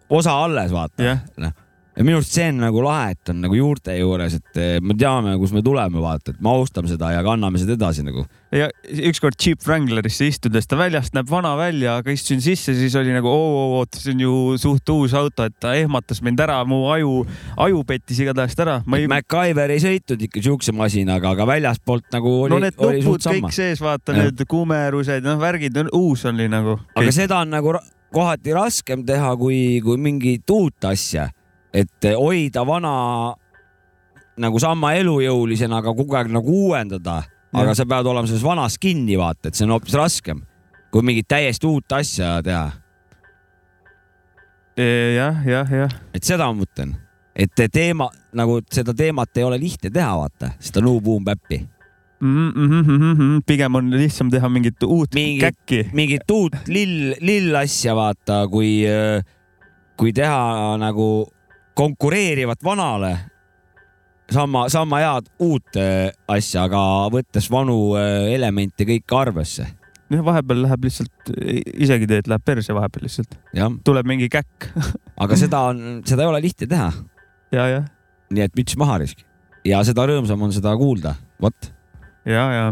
[0.10, 1.56] osa alles, vaata Jah.
[1.98, 4.94] Ja minu arust see on nagu lahe, et on nagu juurte juures, et eh, me
[4.98, 8.26] teame, kus me tuleme, vaata, et me austame seda ja kanname seda edasi nagu.
[8.54, 8.70] ja
[9.10, 13.32] ükskord Jeep Wranglerisse istudes ta väljast näeb vana välja, aga istusin sisse, siis oli nagu
[13.32, 17.24] oo, oot, see on ju suht uus auto, et ta ehmatas mind ära, mu aju,
[17.66, 18.80] aju pettis igatahes ära.
[18.86, 23.52] ei, MacGyver ei sõitnud ikka siukse masinaga, aga väljaspoolt nagu oli no need nupud kõik.
[23.56, 24.30] sees, vaata Jah.
[24.30, 26.78] need kumerused, noh, värgid on uus oli nagu.
[26.96, 27.74] aga seda on nagu
[28.14, 31.28] kohati raskem teha kui, kui mingit uut asja,
[31.74, 32.94] et hoida vana
[34.38, 39.18] nagu sama elujõulisena, aga kogu aeg nagu uuendada, aga sa pead olema selles vanas kinni,
[39.18, 40.44] vaata, et see on hoopis raskem
[40.92, 42.68] kui mingit täiesti uut asja teha.
[45.16, 45.96] jah, jah, jah.
[46.14, 46.94] et seda ma mõtlen,
[47.36, 51.66] et teema nagu seda teemat ei ole lihtne teha, vaata, seda New Boom Bap'i.
[52.20, 53.42] Mm -hmm.
[53.46, 58.82] pigem on lihtsam teha mingit uut mingit käkki, mingit uut lill, lill asja vaata, kui,
[59.98, 61.28] kui teha nagu
[61.78, 63.12] konkureerivat vanale
[64.34, 66.82] sama, sama head uut äh, asja, aga
[67.14, 69.68] võttes vanu äh, elemente kõik arvesse.
[70.10, 71.32] jah, vahepeal läheb lihtsalt,
[71.76, 73.38] isegi teed, läheb perse vahepeal lihtsalt.
[73.86, 74.72] tuleb mingi käkk.
[75.24, 76.92] aga seda on, seda ei ole lihtne teha.
[77.56, 77.88] ja, jah.
[78.34, 79.24] nii et müts maha risk
[79.68, 81.72] ja seda rõõmsam on seda kuulda, vot.
[82.28, 82.68] ja, ja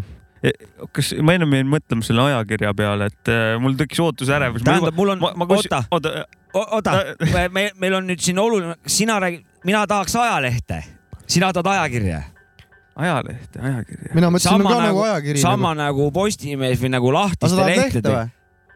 [0.94, 4.66] kas ma ennem jäin mõtlema selle ajakirja peale, et äh, mul tekkis ootusärevus.
[4.66, 6.26] tähendab, mul on, oota, oota,
[6.56, 6.96] oota,
[7.52, 10.82] me, meil on nüüd siin oluline, sina räägid, mina tahaks ajalehte,
[11.28, 12.22] sina tahad ajakirja.
[12.96, 14.16] ajalehte, ajakirja.
[14.16, 15.44] mina mõtlesin ka nagu ajakiri.
[15.44, 18.18] sama nagu Postimees või nagu lahtiste lehtede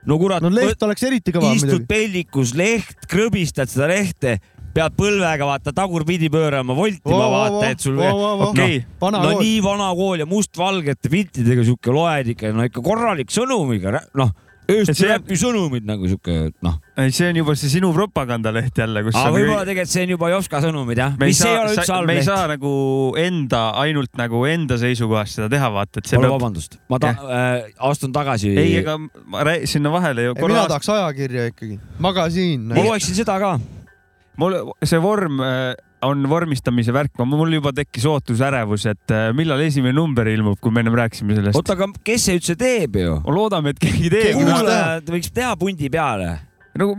[0.06, 4.38] no kurat no leht oleks eriti kõva istud pellikus, leht, krõbistad seda lehte,
[4.76, 8.52] pead põlvega vaata tagurpidi pöörama, voltima vau, vaata, vau, et sul vau, vau, vau.
[8.52, 9.42] okei Vana no kool.
[9.44, 14.34] nii vana kool ja mustvalgete piltidega sihuke loed ikka, no ikka korralik sõnumiga, noh,
[14.70, 16.76] Eesti See- räpi sõnumid nagu sihuke, noh.
[17.00, 20.30] ei, see on juba see sinu propagandaleht jälle, kus on võib-olla tegelikult see on juba
[20.30, 22.28] Jopska sõnumid jah, me ei mis ei saa ole, üldse halb me ei leht.
[22.30, 22.74] saa nagu
[23.24, 26.38] enda, ainult nagu enda seisukohast seda teha, vaata, et see palun peab.
[26.38, 28.54] vabandust, ma ta-, äh, astun tagasi.
[28.54, 32.70] ei, ega ma rää- sinna vahele ju mina tahaks ajakirja ikkagi, magasiin.
[32.70, 33.56] ma loeksin seda ka.
[34.38, 35.74] mul see vorm äh,
[36.06, 40.84] on vormistamise värk, mul juba tekkis ootusärevus, et äh, millal esimene number ilmub, kui me
[40.84, 41.60] ennem rääkisime sellest.
[41.60, 43.18] oota, aga kes see üldse teeb ju?
[43.30, 44.40] loodame, et keegi teeb.
[45.10, 46.38] võiks teha pundi peale.
[46.78, 46.90] No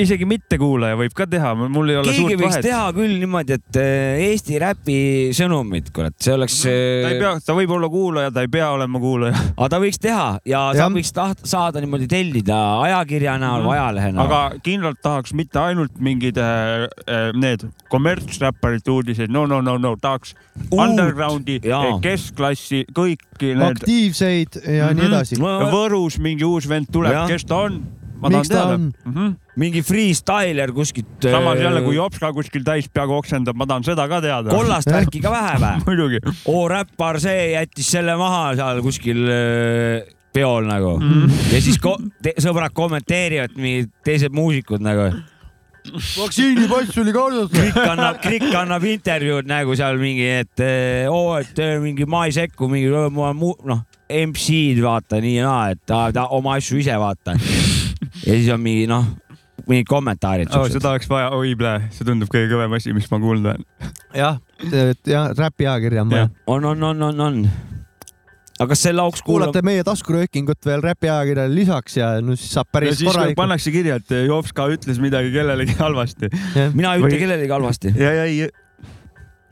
[0.00, 2.66] isegi mittekuulaja võib ka teha, mul ei ole keegi suurt võiks vahet.
[2.66, 4.98] teha küll niimoodi, et äh, Eesti räpi
[5.36, 6.58] sõnumid, kurat, see oleks.
[6.66, 9.40] ta ei pea, ta võib olla kuulaja, ta ei pea olema kuulaja.
[9.54, 10.92] aga ta võiks teha ja sa Jah.
[10.94, 14.28] võiks taht-, saada niimoodi tellida ajakirja näol või ajalehe näol.
[14.28, 16.86] aga kindlalt tahaks mitte ainult mingid äh,
[17.34, 20.36] need kommertsräpparite uudiseid, no no no no tahaks
[20.74, 21.96] undergroundi, jaa.
[22.04, 23.66] keskklassi, kõiki need.
[23.72, 25.40] aktiivseid ja nii edasi.
[25.40, 27.82] Võrus mingi uus vend tuleb kes ta on?
[28.20, 28.88] Ma Miks ta tahan on?
[28.92, 29.14] teada mm.
[29.14, 29.36] -hmm.
[29.56, 31.06] mingi freestyler kuskilt.
[31.22, 34.50] samas jälle, kui jops ka kuskil täis peaga oksendab, ma tahan seda ka teada.
[34.50, 35.76] kollast värki ka vähe või?
[35.86, 36.20] muidugi.
[36.46, 41.30] oo, räppar see jättis selle maha seal kuskil äh, peol nagu Mhm.
[41.52, 45.12] ja siis ko te sõbrad kommenteerivad, mingid teised muusikud nagu.
[46.18, 47.50] vaktsiinipass oli kaasas.
[47.52, 52.32] Krikk annab, Krikk annab intervjuud nagu seal mingi, et eh, oo, et mingi ma ei
[52.32, 57.36] sekku, mingi noh, MC-d vaata nii ja naa, et ta, ta oma asju ise vaata.
[58.22, 59.06] Ja siis on mingi noh,
[59.68, 60.66] mingid kommentaarid oh,.
[60.70, 63.92] seda oleks vaja, oi plee, see tundub kõige kõvem asi, mis ma kuulnud olen.
[64.16, 64.40] jah,
[65.08, 66.32] jah, räpi ajakirja on vaja.
[66.46, 67.38] on, on, on, on, on.
[68.58, 72.56] aga kas selle auks kuulab kuulate meie taskuröökingut veel räpi ajakirjale lisaks ja no siis
[72.58, 73.40] saab päris kui korralikult.
[73.40, 76.30] pannakse kirja, et jops ka ütles midagi kellelegi halvasti.
[76.74, 77.94] mina ei ütle kellelegi halvasti.
[77.98, 78.50] ja, ja ei,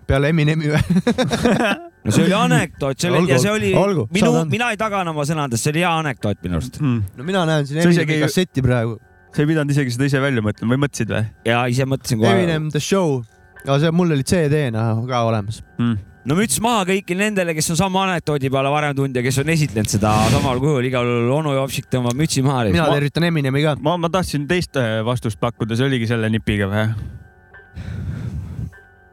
[0.06, 1.88] peale Eminemi või?
[2.04, 5.24] no see oli anekdoot, see oli ja see oli olgu, minu mina ei tagane oma
[5.28, 7.02] sõnadest, see oli hea anekdoot minu arust hmm..
[7.18, 8.96] no mina näen siin Sa Eminemi isegi- kasseti praegu.
[9.32, 11.26] sa ei pidanud isegi seda ise välja mõtlema või mõtlesid või?
[11.48, 12.32] ja ise mõtlesin kohe.
[12.38, 13.20] Eminem The Show,
[13.62, 15.62] aga see mul oli CD-na ka olemas.
[15.78, 15.94] Hmm.
[16.26, 19.54] no müts maha kõigile nendele, kes on sama anekdoodi peale varem tulnud ja kes on
[19.54, 22.66] esitlenud seda samal kujul, igal juhul onu Jopsik tõmbab mütsi maha.
[22.74, 23.78] mina tervitan Eminemi ka.
[23.80, 26.88] ma, ma tahtsin teist äh, vastust pakkuda, see oligi selle nipiga või?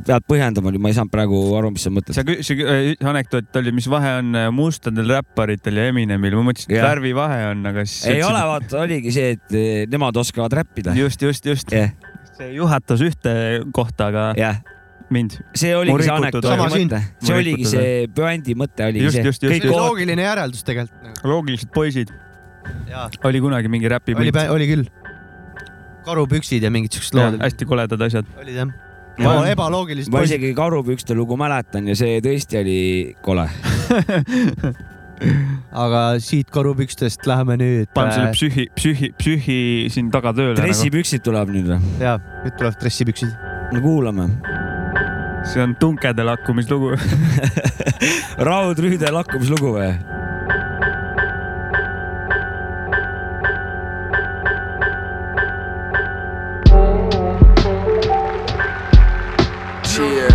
[0.09, 2.17] Pead põhjendama, ma ei saanud praegu aru, mis sa mõtled.
[2.17, 6.71] see, see äh, anekdoot oli, mis vahe on äh, mustadel räpparitel ja Eminemil, ma mõtlesin,
[6.73, 6.87] et Jah.
[6.89, 8.07] värvivahe on, aga siis.
[8.15, 10.95] ei ole, vaata, oligi see, et eh, nemad oskavad räppida.
[10.97, 11.93] just, just, just jah,
[12.37, 13.35] see juhatas ühte
[13.75, 14.61] kohta, aga jah.
[15.13, 15.37] mind.
[15.57, 19.27] see oligi see anekdoodi mõte, see oligi see bändi mõte oligi Just, see.
[19.29, 21.23] just, just, see loogiline järeldus tegelikult.
[21.27, 22.15] loogilised poisid.
[23.25, 24.89] Oli kunagi mingi räpi oli oli küll.
[26.05, 28.29] karupüksid ja mingid siuksed lood hästi koledad asjad.
[28.41, 28.77] olid jah.
[29.19, 30.37] Ma- ebaloogilised ma poisid.
[30.37, 32.79] isegi karupükste lugu mäletan ja see tõesti oli
[33.25, 33.47] kole.
[35.83, 37.89] aga siit karupükstest läheme nüüd.
[37.93, 39.59] paneme selle psühhi, psühhi, psühhi
[39.91, 40.55] siin taga tööle.
[40.55, 40.63] nagu.
[40.63, 41.79] dressipüksid tuleb nüüd või?
[41.99, 42.15] ja
[42.45, 43.33] nüüd tulevad dressipüksid.
[43.73, 44.29] no kuulame.
[45.49, 46.95] see on tunkede lakkumislugu.
[48.49, 49.91] raudrüüde lakkumislugu või?
[59.99, 60.29] Cheer.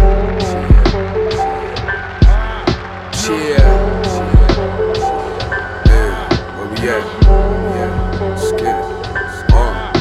[3.14, 3.64] Cheer.
[5.86, 6.08] Hey,
[6.52, 7.04] where we at?
[8.60, 8.78] Yeah.
[9.54, 9.92] Uh.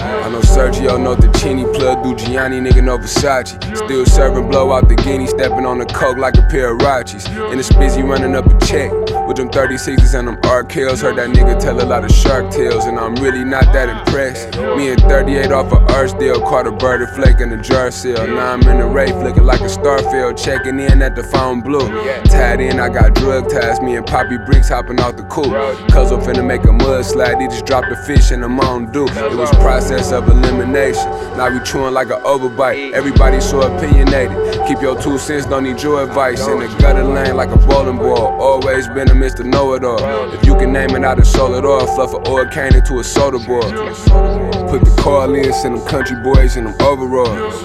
[0.00, 3.58] I know Sergio know the Chini plug, do Gianni, nigga no Versace.
[3.76, 7.26] Still serving blow out the guinea, stepping on the coke like a pair of Rachis.
[7.50, 8.92] And it's busy running up a check
[9.26, 11.02] with them 36s and them RKLs.
[11.02, 14.56] Heard that nigga tell a lot of shark tales, and I'm really not that impressed.
[14.76, 18.24] Me and 38 off a arch deal, caught a birdie flake in the jar seal.
[18.24, 21.88] Now I'm in the Wraith looking like a starfield, checking in at the phone blue.
[22.26, 25.50] Tied in, I got drug ties, me and Poppy Bricks hopping off the coupe.
[25.90, 29.08] Cuz I'm finna make a mudslide, he just dropped a fish in the Mountain Dew.
[29.08, 31.31] It was process of elimination.
[31.36, 32.92] Now we chewing like an overbite.
[32.92, 34.36] Everybody so opinionated.
[34.66, 36.46] Keep your two cents, don't need your advice.
[36.46, 38.40] In the gutter lane like a bowling ball.
[38.40, 39.44] Always been a Mr.
[39.44, 40.32] Know It All.
[40.34, 41.86] If you can name it, I done sold it all.
[41.94, 43.62] Fluff an oil cane into a soda boy.
[44.68, 47.62] Put the call in, send them country boys in them overalls.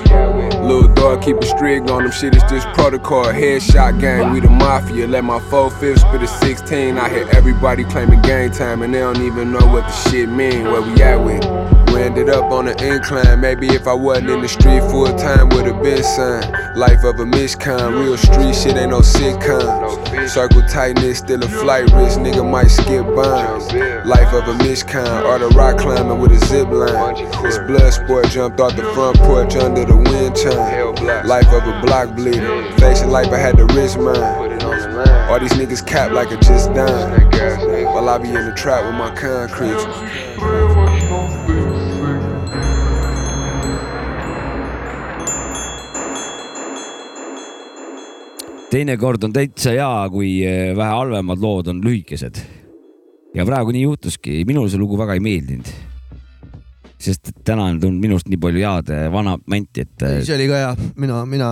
[0.55, 3.25] Little dog keep a strig on them shit, it's just protocol.
[3.25, 5.07] Headshot gang, we the mafia.
[5.07, 6.97] Let my 4 5 spit a 16.
[6.97, 10.63] I hear everybody claiming game time, and they don't even know what the shit mean.
[10.63, 11.76] Where we at with it?
[11.97, 13.41] Ended up on an incline.
[13.41, 16.77] Maybe if I wasn't in the street full time, would've been signed.
[16.77, 20.29] Life of a miscon, real street shit ain't no sitcom.
[20.29, 23.73] Circle tightness, still a flight risk, nigga might skip bonds.
[24.05, 27.15] Life of a miscon, or the rock climbing with a zip line.
[27.43, 30.95] This blood sport jumped off the front porch under the wind chime.
[31.27, 34.61] Life of a block bleeder, facing life I had to risk mine.
[35.29, 37.27] All these niggas cap like a just done.
[37.85, 39.77] While I be in the trap with my concrete.
[48.71, 52.41] Teinekord on täitsa hea, kui eh, vähe halvemad lood on lühikesed.
[53.35, 55.69] ja praegu nii juhtuski, minule see lugu väga ei meeldinud.
[56.97, 60.61] sest täna on tulnud minust nii palju head vana mänti, et eh, see oli ka
[60.63, 61.51] hea, mina, mina,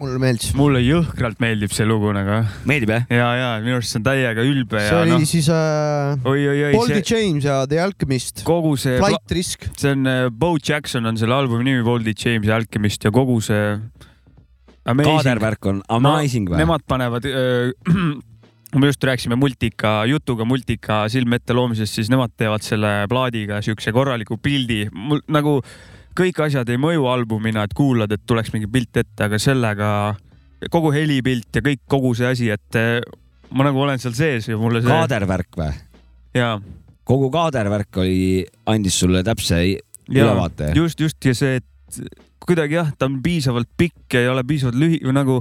[0.00, 0.52] mulle meeldis.
[0.56, 2.40] mulle jõhkralt meeldib see lugu nagu.
[2.68, 3.06] meeldib jah?
[3.12, 6.72] ja, ja minu arust see on täiega ülbe see ja oli noh, siis äh, oi-oi-oi,
[6.74, 9.68] Boldy see James ja The Alchemist, kogu see, Flight Risk.
[9.76, 13.38] see on äh, Bo Jackson on selle albumi nimi, Boldy James ja Alchemist ja kogu
[13.44, 13.76] see.
[14.96, 16.60] Kaadervärk on amazing või?
[16.62, 17.26] Nemad panevad,
[18.80, 23.92] me just rääkisime multika, jutuga multika silme ette loomisest, siis nemad teevad selle plaadiga siukse
[23.94, 25.58] korraliku pildi, mul nagu
[26.18, 29.90] kõik asjad ei mõju albumina, et kuulad, et tuleks mingi pilt ette, aga sellega
[30.72, 32.98] kogu helipilt ja kõik, kogu see asi, et eh,
[33.56, 34.90] ma nagu olen seal sees ja mulle see.
[34.90, 35.70] kaadervärk või?
[36.36, 36.58] jaa.
[37.08, 39.62] kogu kaadervärk oli, andis sulle täpse
[40.10, 40.72] ülevaate.
[40.76, 44.78] just, just ja see, et kuidagi jah, ta on piisavalt pikk ja ei ole piisavalt
[44.80, 45.40] lühi- või nagu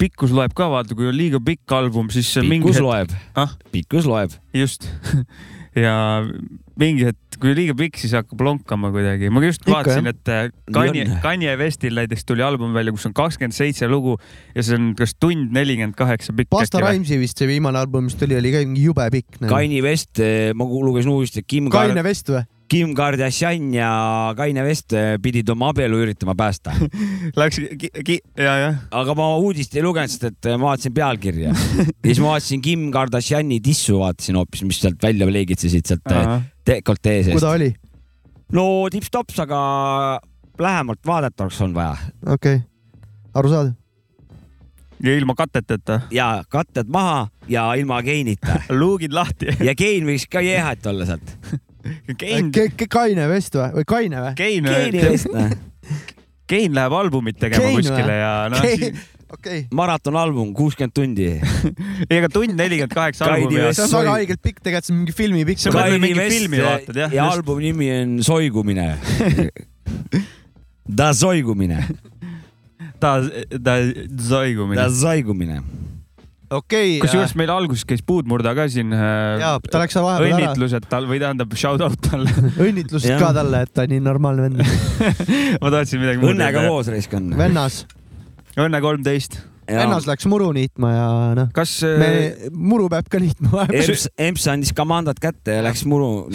[0.00, 3.54] pikkus loeb ka, vaata, kui on liiga pikk album, siis mingi pikkus hetk- loeb ah?,
[3.72, 4.34] pikkus loeb.
[4.56, 4.88] just
[5.86, 5.94] ja
[6.80, 9.30] mingi hetk, kui liiga pikk, siis hakkab lonkama kuidagi.
[9.32, 13.14] ma just vaatasin, et äh, Kanye on., Kanye Westil näiteks tuli album välja, kus on
[13.16, 14.16] kakskümmend seitse lugu
[14.54, 16.52] ja see on kas tund nelikümmend kaheksa pikk.
[16.52, 19.40] Basta Rhymesi vist see viimane album, mis tuli, oli ka mingi jube pikk.
[19.48, 20.20] Kanye West,
[20.56, 22.44] ma lugesin uudist, et Kim Kaine Kar-, Vest või?
[22.68, 23.88] Kim Kardashian ja
[24.36, 26.74] Kaine West eh, pidid oma abielu üritama päästa.
[27.38, 28.80] Läks, ja, jah.
[28.90, 32.88] aga ma uudist ei lugenud, sest et ma vaatasin pealkirja ja siis ma vaatasin Kim
[32.94, 36.32] Kardashini tissu, vaatasin hoopis, mis sealt välja leegitsesid sealt eh,
[36.66, 37.54] dekoltee kui seest ta.
[37.54, 37.70] oli?
[38.56, 39.60] no tips-tops, aga
[40.58, 41.96] lähemalt vaadata oleks olnud vaja
[42.26, 42.64] okei okay.,
[43.34, 43.74] aru saada.
[45.04, 46.00] ja ilma kateteta.
[46.10, 49.54] ja katted maha ja ilma geinita luugid lahti.
[49.62, 51.36] ja gein võiks ka jehat olla sealt.
[52.22, 52.52] Kein,
[52.88, 54.32] Kaine Vest või, või Kaine või?
[54.38, 55.52] Kein, geini vest, noh.
[56.46, 58.18] Kein läheb albumit tegema Kein kuskile või?
[58.20, 59.04] ja noh,
[59.36, 61.28] okei, maratonalbum, kuuskümmend tundi.
[62.16, 65.16] ega tund nelikümmend kaheksa Kaidi albumi see on väga haigelt pikk, tegelikult see on mingi
[65.16, 65.62] filmi pikk.
[65.64, 67.40] See on Mõtle, mingi filmi vaatad, jah, ja just.
[67.40, 68.90] albumi nimi on Soigumine.
[70.86, 71.80] Da soigumine,
[73.00, 73.18] ta,
[73.64, 73.72] ta
[74.22, 74.86] soigumine da.
[74.94, 75.56] soigumine.
[76.50, 78.92] okei, kusjuures meil alguses käis Puudmurda ka siin.
[78.92, 80.38] jaa, ta läks vahepeal ära.
[80.38, 82.32] õnnitlused tal või tähendab shout out talle.
[82.68, 84.62] õnnitlused ka talle, et ta on nii normaalne vend.
[85.62, 86.66] ma tahtsin midagi muud õnnega.
[86.68, 87.32] koos raisk on.
[87.38, 87.84] vennas,
[88.56, 89.40] õnne kolmteist.
[89.68, 91.08] Vennas läks muru niitma ja
[91.38, 93.90] noh, kas me äh,, muru peab ka niitma vahepeal.
[93.92, 96.28] Emps, Emps andis kamandad kätte ja läks muru.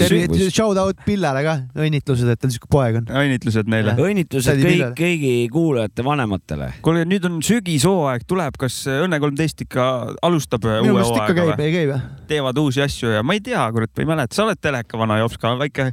[0.49, 3.09] shout out Pillele ka, õnnitlused, et tal siuke poeg on.
[3.21, 3.95] õnnitlused neile?
[4.01, 6.71] õnnitlused kõik, kõigi kuulajate vanematele.
[6.85, 9.85] kuule, nüüd on sügishooaeg tuleb, kas Õnne kolmteist ikka
[10.25, 11.99] alustab äh, minu uue hooaega käib, või?
[12.29, 15.19] teevad uusi asju ja ma ei tea, kurat, ma ei mäleta, sa oled teleka vana
[15.21, 15.91] jops ka, väike,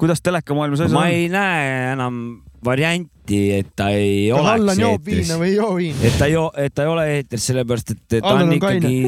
[0.00, 1.14] kuidas telekamaailmas asjad ma on?
[1.14, 2.20] ei näe enam
[2.64, 5.38] varianti, et ta ei kas oleks Allan joob viina.
[5.40, 6.00] või ei joo viina?
[6.08, 8.58] et ta ei joo, et ta ei ole eetris, sellepärast et ta Allan on on
[8.58, 8.98] ikkagi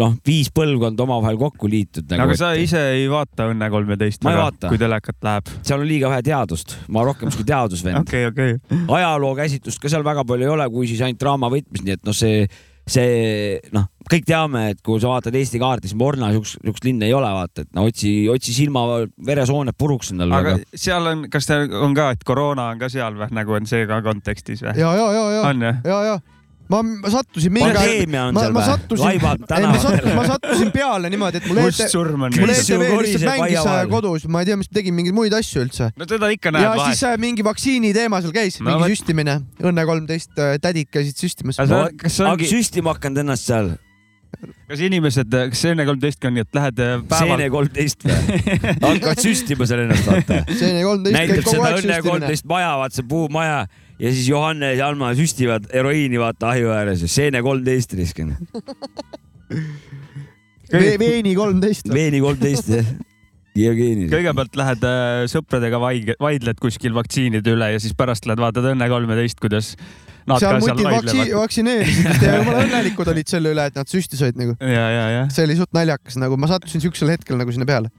[0.00, 2.24] noh, viis põlvkonda omavahel kokku liitud nagu.
[2.26, 4.24] aga sa ise ei vaata Õnne kolmeteist
[4.66, 5.52] kui telekat läheb?
[5.60, 8.00] seal on liiga vähe teadust, ma rohkem siuke teadusvend.
[8.04, 8.56] okei, okei.
[8.96, 12.04] ajaloo käsitlust ka seal väga palju ei ole, kui siis ainult draama võtmes, nii et
[12.06, 12.44] noh, see,
[12.90, 17.06] see noh, kõik teame, et kui sa vaatad Eesti kaarti, siis Morna siukest, siukest linna
[17.08, 18.84] ei ole, vaata, et no otsi, otsi silma
[19.26, 20.40] veresooned puruks endale.
[20.40, 23.70] aga seal on, kas ta on ka, et koroona on ka seal või nagu on
[23.70, 24.76] see ka kontekstis või?
[24.80, 25.82] ja, ja, ja, ja, jah?
[25.86, 26.20] ja, ja
[26.70, 28.68] ma, ma sattusin mingi pandeemia on ma, seal ma või?
[28.70, 29.34] sattusin, ma
[29.74, 32.36] sattusin, ma sattusin peale niimoodi, et mul ET, mustsurm on.
[32.38, 35.64] mul ETV lihtsalt mängis äh, kodus, ma ei tea, mis ta tegi, mingeid muid asju
[35.66, 35.90] üldse.
[35.98, 37.04] no teda ikka näed ja vahel siis.
[37.10, 38.94] äh, mingi vaktsiini teema seal käis, No mingi vot.
[38.96, 41.58] süstimine, Õnne kolmteist tädid käisid süstimas.
[41.60, 43.72] sa- kas aga ongi, süstima hakanud ennast seal,
[44.70, 48.40] kas inimesed, kas Õnne kolmteist on nii, et lähed äh, päeval seene kolmteist või?
[48.86, 50.42] hakkad süstima seal ennast, vaata.
[50.54, 53.60] seene kolmteist näitab käib kogu seda Õnne kolmteist maja, vaata see puumaja
[54.00, 58.34] ja siis Johannes ja Alma süstivad heroiini vaata ahju ääres ja seene kolmteist riskin.
[60.72, 61.92] veeni kolmteist.
[61.92, 62.90] veeni kolmteist jah.
[63.58, 64.06] Jevgeni.
[64.06, 69.40] kõigepealt lähed äh, sõpradega vaidled kuskil vaktsiinide üle ja siis pärast lähed vaatad Õnne kolmeteist,
[69.42, 69.72] kuidas
[70.30, 71.32] nad seal ka seal vaidlevad.
[71.40, 74.54] vaktsineerisid ja jumala õnnelikud olid selle üle, et nad süsti said nagu.
[74.62, 75.24] ja, ja, ja.
[75.34, 77.90] see oli suht naljakas, nagu ma sattusin siuksel hetkel nagu sinna peale.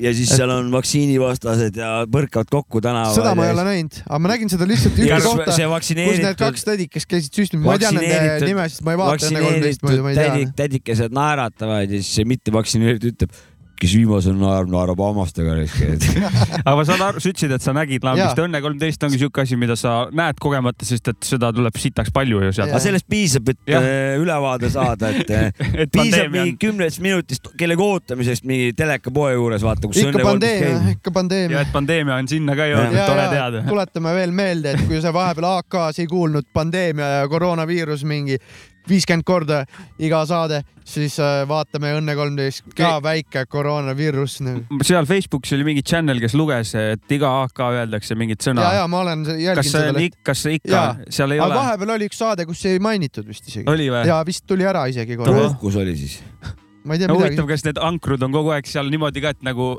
[0.00, 3.14] Ja siis seal on vaktsiinivastased ja põrkavad kokku tänaval.
[3.14, 6.26] seda ma ei ole näinud, aga ma nägin seda lihtsalt ühte kohta, see kus vaktsineeritud-
[6.26, 9.86] need kaks tädikest käisid süstimas, ma ei tea nende nimesid, ma ei vaata enne kolmteist
[9.86, 10.54] muidu, ma ei tea tädik,.
[10.62, 13.36] tädikesed naeratavad ja siis see mittevaktsineeritud ütleb,
[13.82, 15.56] kes viimasel naerab, naerab hammastega.
[16.64, 18.38] aga ma saan aru, sa ütlesid, et sa nägid lambist.
[18.42, 22.42] Õnne kolmteist ongi siuke asi, mida sa näed kogemata, sest et seda tuleb sitaks palju
[22.46, 22.82] ju sealt aga.
[22.84, 23.86] sellest piisab, et Jah.
[23.86, 25.50] äh, ülevaade saada, et äh,
[25.84, 31.14] Et piisab mingi kümnest minutist kellegi ootamisest mingi telekapoe juures, vaata, kus ikka pandeemia, ikka
[31.14, 31.66] pandeemia ja.
[31.66, 33.64] et pandeemia on sinna ka jõudnud, tore teada.
[33.68, 38.38] tuletame veel meelde, et kui sa vahepeal AK-s ei kuulnud pandeemia ja koroonaviirus mingi
[38.88, 39.62] viiskümmend korda
[40.02, 44.80] iga saade, siis äh, vaatame Õnne kolmteist ka väike koroonaviirus nagu..
[44.86, 48.88] seal Facebookis oli mingi channel, kes luges, et iga AK öeldakse mingit sõna ja, ja
[48.90, 51.60] ma olen jälginud kas see seda kas see ikka seal ei aga ole?
[51.60, 53.88] vahepeal oli üks saade, kus ei mainitud vist isegi.
[54.08, 55.52] Ja vist tuli ära isegi korra.
[55.60, 56.18] kus oli siis?
[56.82, 57.48] ma ei tea no midagi huvitav,.
[57.52, 59.74] kas need ankrud on kogu aeg seal niimoodi ka, et nagu.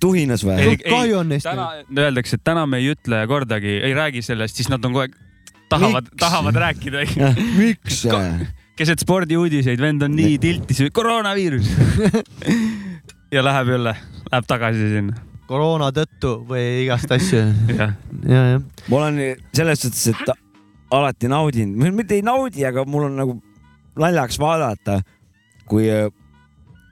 [0.00, 0.56] tuhinas või?
[0.70, 4.56] Suht kahju on neist täna öeldakse, et täna me ei ütle kordagi, ei räägi sellest,
[4.56, 5.18] siis nad on kogu aeg
[5.68, 7.04] tahavad, tahavad rääkida.
[7.60, 8.06] miks?
[8.76, 11.68] keset spordiuudiseid, vend on nii tiltis, koroonaviirus.
[13.34, 13.94] ja läheb jälle,
[14.32, 15.20] läheb tagasi sinna.
[15.46, 17.44] koroona tõttu või igast asju.
[17.78, 17.94] jah,
[18.26, 18.64] ja, jah.
[18.88, 19.20] ma olen
[19.54, 20.34] selles suhtes, et
[20.94, 23.38] alati naudin, mitte ei naudi, aga mul on nagu
[24.00, 24.98] naljaks vaadata,
[25.70, 26.08] kui äh,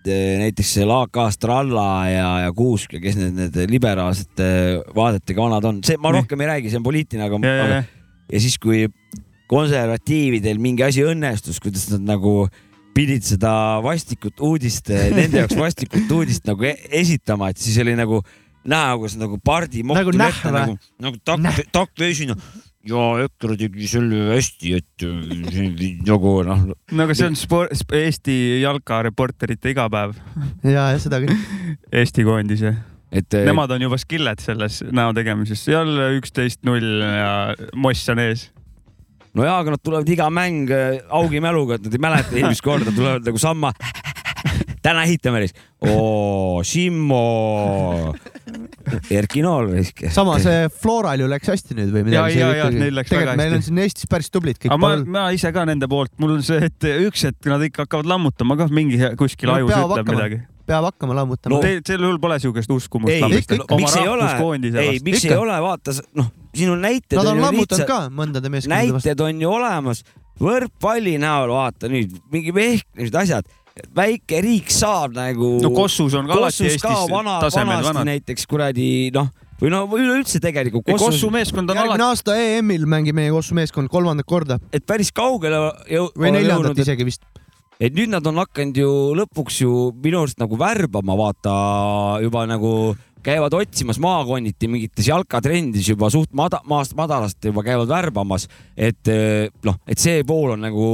[0.06, 4.46] näiteks seal AK Stralla ja, ja Kuusk ja kes need, need liberaalsete
[4.94, 8.01] vaadetega vanad on, see ma rohkem ei räägi, see on poliitiline, aga, Ja, ja, aga
[8.32, 8.40] ja.
[8.42, 8.86] siis, kui
[9.52, 12.46] konservatiividel mingi asi õnnestus, kuidas nad nagu
[12.96, 13.52] pidid seda
[13.84, 18.20] vastikut uudist, nende jaoks vastikut uudist nagu e esitama, et siis oli nagu
[18.68, 20.60] näha, kuidas nagu pardi Nagu mohtu näh ette või?
[20.60, 22.36] nagu, nagu takk, takk esine
[22.88, 26.64] ja EKRE tegi selle hästi, et äh, nagu noh.
[26.72, 30.16] no aga see on sport, Eesti jalkareporterite igapäev.
[30.66, 31.36] ja, ja seda küll.
[32.02, 32.74] Eesti koondise.
[33.12, 37.32] Et äh, Nemad on juba skilled selles näo tegemises, jälle üksteist null ja
[37.76, 38.46] moss on ees.
[39.36, 42.64] no jaa, aga nad tulevad iga mäng äh, augi mäluga, et nad ei mäleta eelmist
[42.64, 43.72] korda, tulevad nagu samma.
[44.82, 45.52] täna ehitame siis.
[45.86, 47.20] oo, Simmo.
[49.12, 50.02] Erki Nool risk.
[50.12, 52.40] sama see Floral ju läks hästi nüüd või Ja, midagi.
[52.40, 53.68] ja, ja, neil läks väga tegelikult meil on hästi.
[53.70, 54.80] siin Eestis päris tublid kõik aga.
[54.82, 58.10] ma, ma ise ka nende poolt, mul on see, et üks hetk nad ikka hakkavad
[58.10, 60.16] lammutama ka mingi kuskil No ajus ütleb hakkama.
[60.18, 60.40] midagi.
[60.66, 61.60] Peab hakkama lammutama no,.
[61.64, 64.28] Teil, sel juhul pole siukest uskumust ei, miks ei ole,
[64.82, 67.18] ei, miks ei ole, vaata, noh, siin on näited.
[67.18, 69.08] Nad on lammutanud ka mõndade meeskondade vastu.
[69.10, 70.04] näited on ju olemas,
[70.42, 73.48] võrkpalli näol vaata nüüd mingi vehklemised, asjad,
[73.96, 75.54] väike riik saab nagu.
[75.62, 78.10] No Kossus on ka alati Kossus ka Eestis vana, tasemel vanasti vanad.
[78.10, 79.30] näiteks kuradi noh,
[79.62, 80.88] või no või üleüldse tegelikult.
[81.00, 85.12] Kossu meeskond on järgmine alati, aasta EM-il mängib meie Kossu meeskond kolmandat korda et päris
[85.14, 87.24] kaugele jõu- või neljandat jõudnud, et- isegi vist.
[87.82, 91.54] Et nüüd nad on hakanud ju lõpuks ju minu arust nagu värbama, vaata
[92.22, 92.74] juba nagu
[93.22, 99.46] käivad otsimas maakonniti mingites jalkatrendides juba suht mada-, maast madalast juba käivad värbamas, et eh,
[99.66, 100.86] noh, et see pool on nagu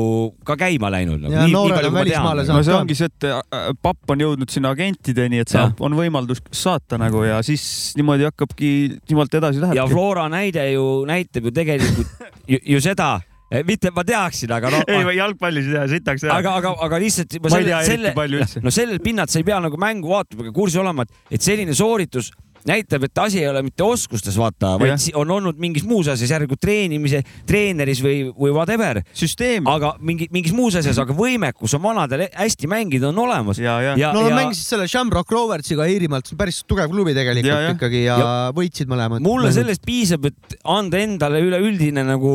[0.47, 1.32] ka käima läinud nagu..
[1.34, 5.41] Ja noored on välismaale no see ongi see, et äh, papp on jõudnud sinna agentideni,
[5.45, 7.64] et saab, on võimaldus saata nagu ja siis
[7.97, 8.72] niimoodi hakkabki,
[9.09, 9.89] niimoodi edasi ja lähebki.
[9.95, 13.14] Flora näide ju näitab ju tegelikult ju, ju seda,
[13.68, 14.82] mitte et ma teaksin, aga no.
[14.88, 18.16] ei, jalgpallis ei tea, sitaks ei aga, aga, aga lihtsalt Ma ei selle tea, eriti
[18.18, 21.24] palju üldse., no sellelt pinnalt sa ei pea nagu mängu vaatama ega kursis olema, et,
[21.38, 22.28] et selline sooritus
[22.68, 24.80] näitab, et asi ei ole mitte oskustes, vaata, Jah.
[24.82, 28.99] vaid si- on olnud mingis muus asjas, järelikult treenimise, treeneris või, või whatever.
[29.16, 29.64] süsteem.
[29.70, 33.62] aga mingi, mingis muus asjas, aga võimekus on vanadel hästi mängida, on olemas.
[33.62, 36.90] ja, ja, ja, no nad ja mängisid selle Shamrock Roversiga Iirimaalt, see on päris tugev
[36.92, 37.72] klubi tegelikult Ja, ja.
[37.78, 39.22] ikkagi ja, Ja- võitsid mõlemad.
[39.24, 42.34] mulle sellest piisab, et anda endale üleüldine nagu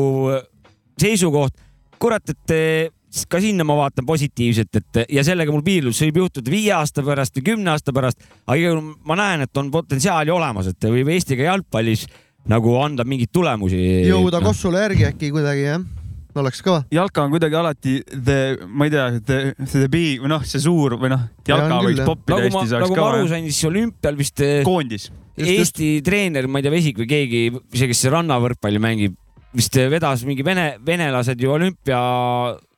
[1.00, 1.56] seisukoht.
[1.98, 2.90] kurat, et eh,
[3.30, 7.04] ka sinna ma vaatan positiivselt, et ja sellega mul piirdub, see võib juhtuda viie aasta
[7.06, 10.88] pärast või kümne aasta pärast, aga igal juhul ma näen, et on potentsiaali olemas, et
[10.90, 12.06] võib Eesti ka jalgpallis
[12.50, 13.80] nagu anda mingeid tulemusi.
[14.10, 15.84] jõuda Kossule järgi äkki kuidagi jah,
[16.40, 16.82] oleks kõva.
[16.92, 19.40] jalka on kuidagi alati the, ma ei tea, the,
[19.70, 22.10] the big või noh, see suur või noh, jalka küll, võiks jah.
[22.10, 25.10] poppida nagu Eestis, nagu ma aru sain, siis olümpial vist eh, koondis.
[25.34, 27.38] Eesti treener, ma ei tea, Vesik või keegi,
[27.74, 29.16] see, kes rannavõrkpalli mängib,
[29.54, 31.98] vist vedas mingi vene, venelased ju olümpia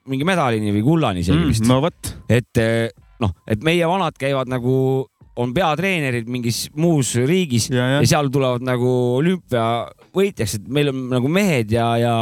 [0.07, 1.66] mingi medalini või kullani isegi Mm, vist.
[1.66, 2.89] no vot, et eh,
[3.22, 5.07] noh, et meie vanad käivad nagu
[5.37, 8.01] on peatreenerid mingis muus riigis ja, ja.
[8.01, 12.14] ja seal tulevad nagu olümpiavõitjaks, et meil on nagu mehed ja, ja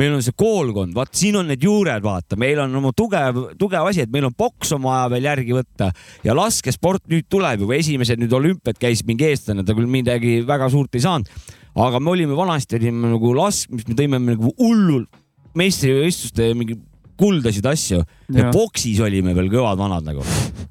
[0.00, 3.88] meil on see koolkond, vaat siin on need juured, vaata, meil on oma tugev, tugev
[3.90, 5.90] asi, et meil on poks on vaja veel järgi võtta
[6.26, 10.70] ja laskesport nüüd tuleb juba, esimesed nüüd olümpiad käis mingi eestlane, ta küll midagi väga
[10.72, 11.32] suurt ei saanud,
[11.74, 15.10] aga me olime vanasti olime nagu laskmist, me tõime nagu hullult
[15.58, 16.76] meistrivõistluste mingi
[17.20, 18.50] kuldasid asju ja Jah.
[18.54, 20.24] boksis olime veel kõvad vanad nagu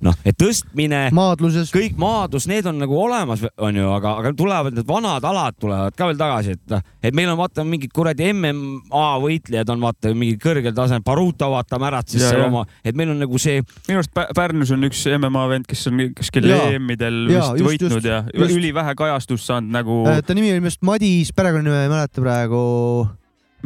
[0.06, 4.88] noh, et tõstmine, maadluses, kõik maadlus, need on nagu olemas, onju, aga, aga tulevad need
[4.88, 9.04] vanad alad tulevad ka veel tagasi, et noh, et meil on vaata mingid kuradi MMA
[9.26, 12.48] võitlejad on vaata mingid kõrgel tasemel, Baruta vaata märatses Ja, seal ja.
[12.52, 13.60] oma, et meil on nagu see.
[13.90, 16.48] minu arust Pä- Pärnus on üks MMA vend, kes on kuskil.
[16.50, 20.82] EM-idel vist võitnud just, ja ülivähe kajastust saanud nagu Äh, ta nimi oli minu arust
[20.88, 22.64] Madis, perekonnanime ei mäleta praegu.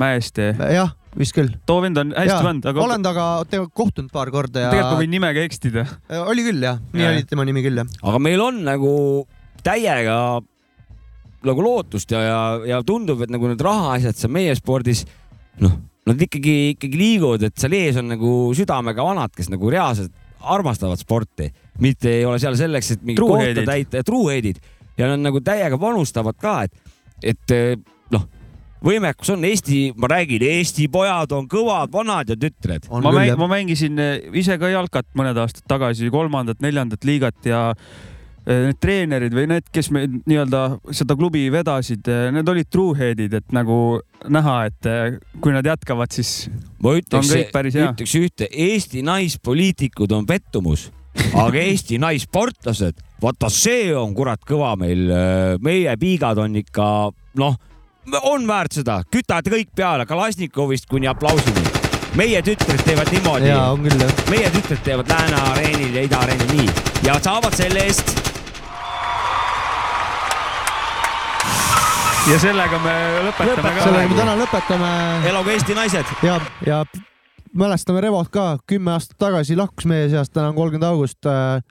[0.02, 0.56] Mäeste.
[0.74, 1.52] jah, vist küll.
[1.70, 3.28] too vend on hästi vend, aga olen temaga
[3.76, 4.72] kohtunud paar korda ja.
[4.74, 5.86] tegelikult ma võin nimega eksida.
[6.24, 7.14] oli küll jah, nii Jah.
[7.14, 7.94] oli tema nimi küll jah.
[8.02, 8.94] aga meil on nagu
[9.64, 10.18] täiega
[11.44, 12.42] nagu lootust ja, ja,
[12.74, 15.04] ja tundub, et nagu need rahaasjad seal meie spordis,
[15.64, 15.76] noh,
[16.08, 21.00] nad ikkagi, ikkagi liiguvad, et seal ees on nagu südamega vanad, kes nagu reaalselt armastavad
[21.00, 21.48] sporti,
[21.84, 24.60] mitte ei ole seal selleks, et mingi kohta täita ja truuhead'id
[25.00, 27.56] ja nad nagu täiega panustavad ka, et, et
[28.84, 32.88] võimekus on Eesti, ma räägin, Eesti pojad on kõvad vanad ja tütred.
[32.92, 38.66] ma, mäng, ma mängisin eh, ise ka jalkat mõned aastad tagasi, kolmandat-neljandat liigat ja eh,
[38.68, 40.66] need treenerid või need, kes me nii-öelda
[40.96, 43.78] seda klubi vedasid, need olid truehead'id, et nagu
[44.28, 46.50] näha, et eh, kui nad jätkavad, siis
[46.84, 47.94] ma on ütleks kõik, päris hea.
[47.94, 50.90] ütleks ühte, Eesti naispoliitikud on pettumus,
[51.32, 55.08] aga Eesti naissportlased, vaata see on kurat kõva meil,
[55.64, 56.88] meie piigad on ikka
[57.40, 57.62] noh,
[58.22, 61.64] on väärt seda, kütavad kõik peale Kalasnikovist kuni aplausini.
[62.16, 63.48] meie tütred teevad niimoodi.
[63.48, 64.12] Jaa, on küll, jah.
[64.30, 66.70] meie tütred teevad Lääne areenil ja Ida areenil nii
[67.04, 68.14] ja saavad selle eest
[72.32, 72.94] ja sellega me
[73.30, 73.88] lõpetame ka.
[73.88, 74.92] sellega me täna lõpetame.
[75.32, 76.14] elagu Eesti naised.
[76.24, 76.84] ja, ja
[77.54, 81.20] mälestame Revot ka, kümme aastat tagasi lahkus meie seast, täna on kolmkümmend august,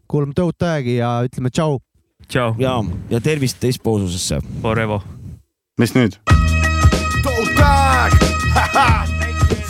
[0.09, 1.80] kuulame Toe Tag'i ja ütleme tšau.
[2.28, 2.55] tšau.
[2.59, 2.78] ja,
[3.11, 4.43] ja tervist teispoolsusesse.
[4.74, 5.03] Revo.
[5.79, 6.12] Mis nüüd?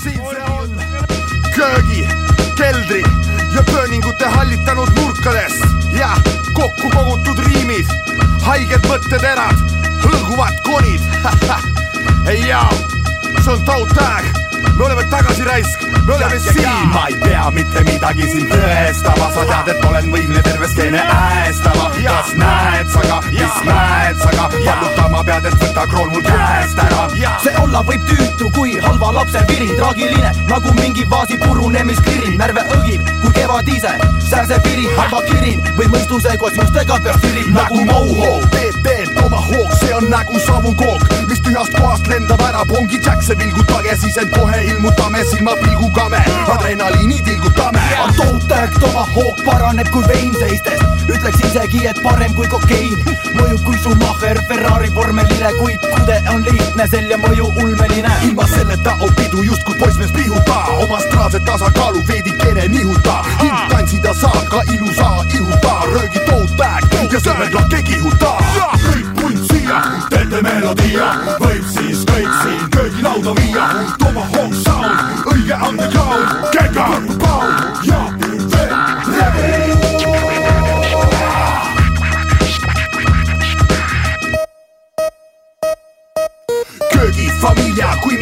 [0.03, 0.71] Siin see on.
[1.55, 2.09] Köögi,
[2.57, 3.03] keldri
[3.55, 5.53] ja pööningute hallitanud nurkades.
[5.99, 6.17] Ja
[6.55, 7.87] kokku kogutud riimid,
[8.43, 9.63] haiged mõtteterad,
[10.03, 11.01] hõlguvad konid.
[12.27, 12.71] ei jaa,
[13.39, 14.27] see on Tautag,
[14.83, 16.89] me oleme tagasi raisk, me oleme siin.
[16.93, 21.91] ma ei pea mitte midagi siin tõestama, sa tead, et olen võimeline terve skeene äästama.
[22.03, 26.83] kas näed sa ka, mis näed sa ka, vallutama pead, et võta kroon mul käest
[26.87, 27.07] ära.
[27.45, 33.15] see olla võib tüütu kui halva lapse viri, traagiline nagu mingi vaasi purunemiskiri, närve õgib
[33.23, 33.95] kui kevad ise,
[34.31, 35.63] sääsepiri, halva kirin.
[35.79, 38.72] Või mõistuse koos juustega peab tirin nagu Moho, BB
[39.23, 44.35] Tomahawk, see on nagu savukook, mis tühjast kohast lendab ära, pongi Jackse vilgutage, siis end
[44.35, 46.23] kohe ilmutame, silmapilguga me
[46.55, 47.83] adrenaliini tilgutame.
[48.03, 52.99] on Toe-Tag Tomahawk paraneb kui vein seistes, ütleks isegi, et parem kui kokein.
[53.39, 58.11] mõjub kui Schumacher, Ferrari vormelile, kuid kude on lihtne, selja mõju ulmeline.
[58.27, 64.45] ilma selleta on pidu justkui poissmees pihuta, oma astraalset tasakaalu veidikene nihuta, hind tantsida saab
[64.51, 68.37] ka ilusa ihuta, röögi Toe-Tag ja sõrmed lakke kihuta.
[68.83, 69.79] kõik punt siia,
[70.11, 71.07] teete melodia,
[71.39, 73.67] võib siis kõik siin köögilauda viia,
[74.03, 76.89] Tomahawk sound, õige underground, kega,
[77.23, 78.03] pound ja
[79.37, 79.63] veel
[86.91, 88.22] köögifamilia kui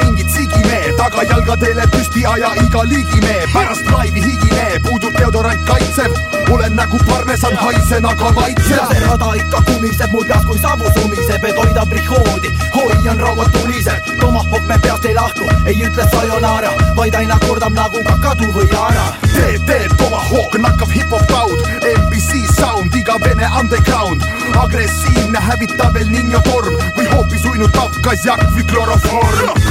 [1.21, 6.13] sigimehed, tagajalgadele püsti aja iga liigimehe, pärast laivi higine, puudub deodorant kaitsev,
[6.51, 11.45] olen nagu parmesan, haisen aga maitsev see rada ikka kumiseb mul peas kui savu sumiseb,
[11.45, 17.15] et hoida prihoodi, hoian rauad tuliseb, tomahawk me peast ei lahku, ei ütle sayonara, vaid
[17.15, 19.11] aina kordab nagu kakadu või Yara.
[19.41, 24.25] TT Tomahawk nakkav hip-hop taud, MBC sound, iga vene underground,
[24.61, 26.77] agressiivne hävitav El Niño torm.
[26.99, 29.70] Või hoopis uinutav kasjak või kloroform.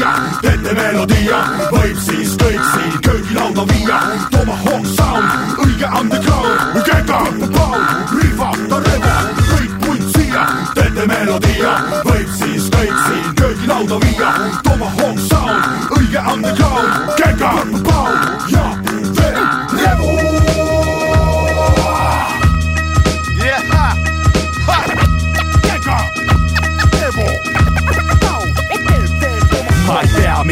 [0.00, 1.38] siia, teete melodia,
[1.72, 3.98] võib siis kõik siin köögilauda viia,
[4.32, 7.20] Tomahawk sound, õige underground, kega,
[7.56, 9.18] pound, riva, ta revo,
[9.50, 10.46] kõik punt siia,
[10.78, 11.76] teete melodia,
[12.08, 14.32] võib siis kõik siin köögilauda viia,
[14.64, 17.89] Tomahawk sound, õige underground, kega, pound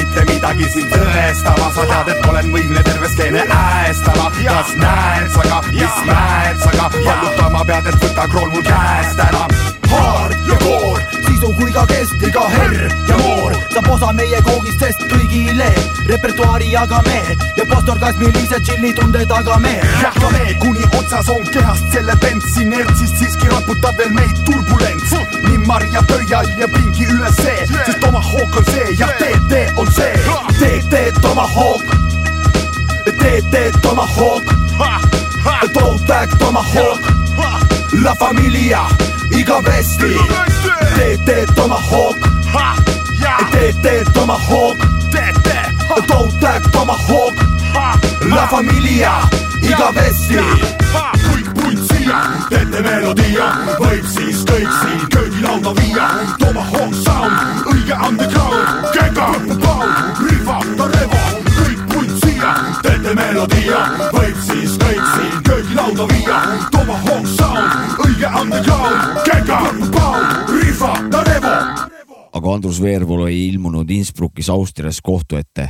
[0.08, 4.30] mitte midagi siin tõestama, sa tead, et olen võimeline terve skeene äästama.
[4.38, 9.20] kas näed sa ka, mis mäed sa ka, vallutama pead, et võta kroon mul käest
[9.20, 9.44] ära.
[9.90, 15.04] haar ja koor, sisu kui ka kestiga herr ja moor saab osa meie koogist, sest
[15.12, 15.68] kõigile
[16.08, 17.20] repertuaari jagame
[17.56, 19.74] ja postorgasmilise tšilli tunde tagame.
[20.02, 25.47] jätkame, kuni otsas on kehast selle tents inertsist siiski raputab veel meid turbulents.
[25.68, 30.12] Nii marja pöial ja pingi üle see, sest Tomahawk on see ja TT on see.
[30.58, 31.82] TT Tomahawk,
[33.04, 34.42] TT Tomahawk,
[35.72, 37.00] Throwback Tomahawk,
[38.02, 38.80] La Familia,
[39.30, 40.16] igavesti,
[40.96, 42.16] TT Tomahawk,
[43.52, 44.76] TT Tomahawk,
[46.06, 47.34] Throwback Tomahawk,
[48.24, 49.12] La Familia,
[49.62, 51.27] igavesti.
[52.08, 53.46] siia, teete melodia,
[53.78, 56.06] võib siis kõik siin köögilauda viia.
[56.40, 59.26] Tomahawk sound, õige underground, kega,
[59.62, 60.58] pound, riva,
[60.94, 61.24] revo,
[61.58, 62.52] kõik punt siia,
[62.84, 63.82] teete melodia,
[64.14, 66.38] võib siis kõik siin köögilauda viia.
[66.72, 69.60] Tomahawk sound, õige underground, kega,
[69.98, 70.94] pound, riva,
[71.32, 71.58] revo.
[72.32, 75.68] aga Andrus Veerpalu ei ilmunud Innsbruckis Austrias kohtu ette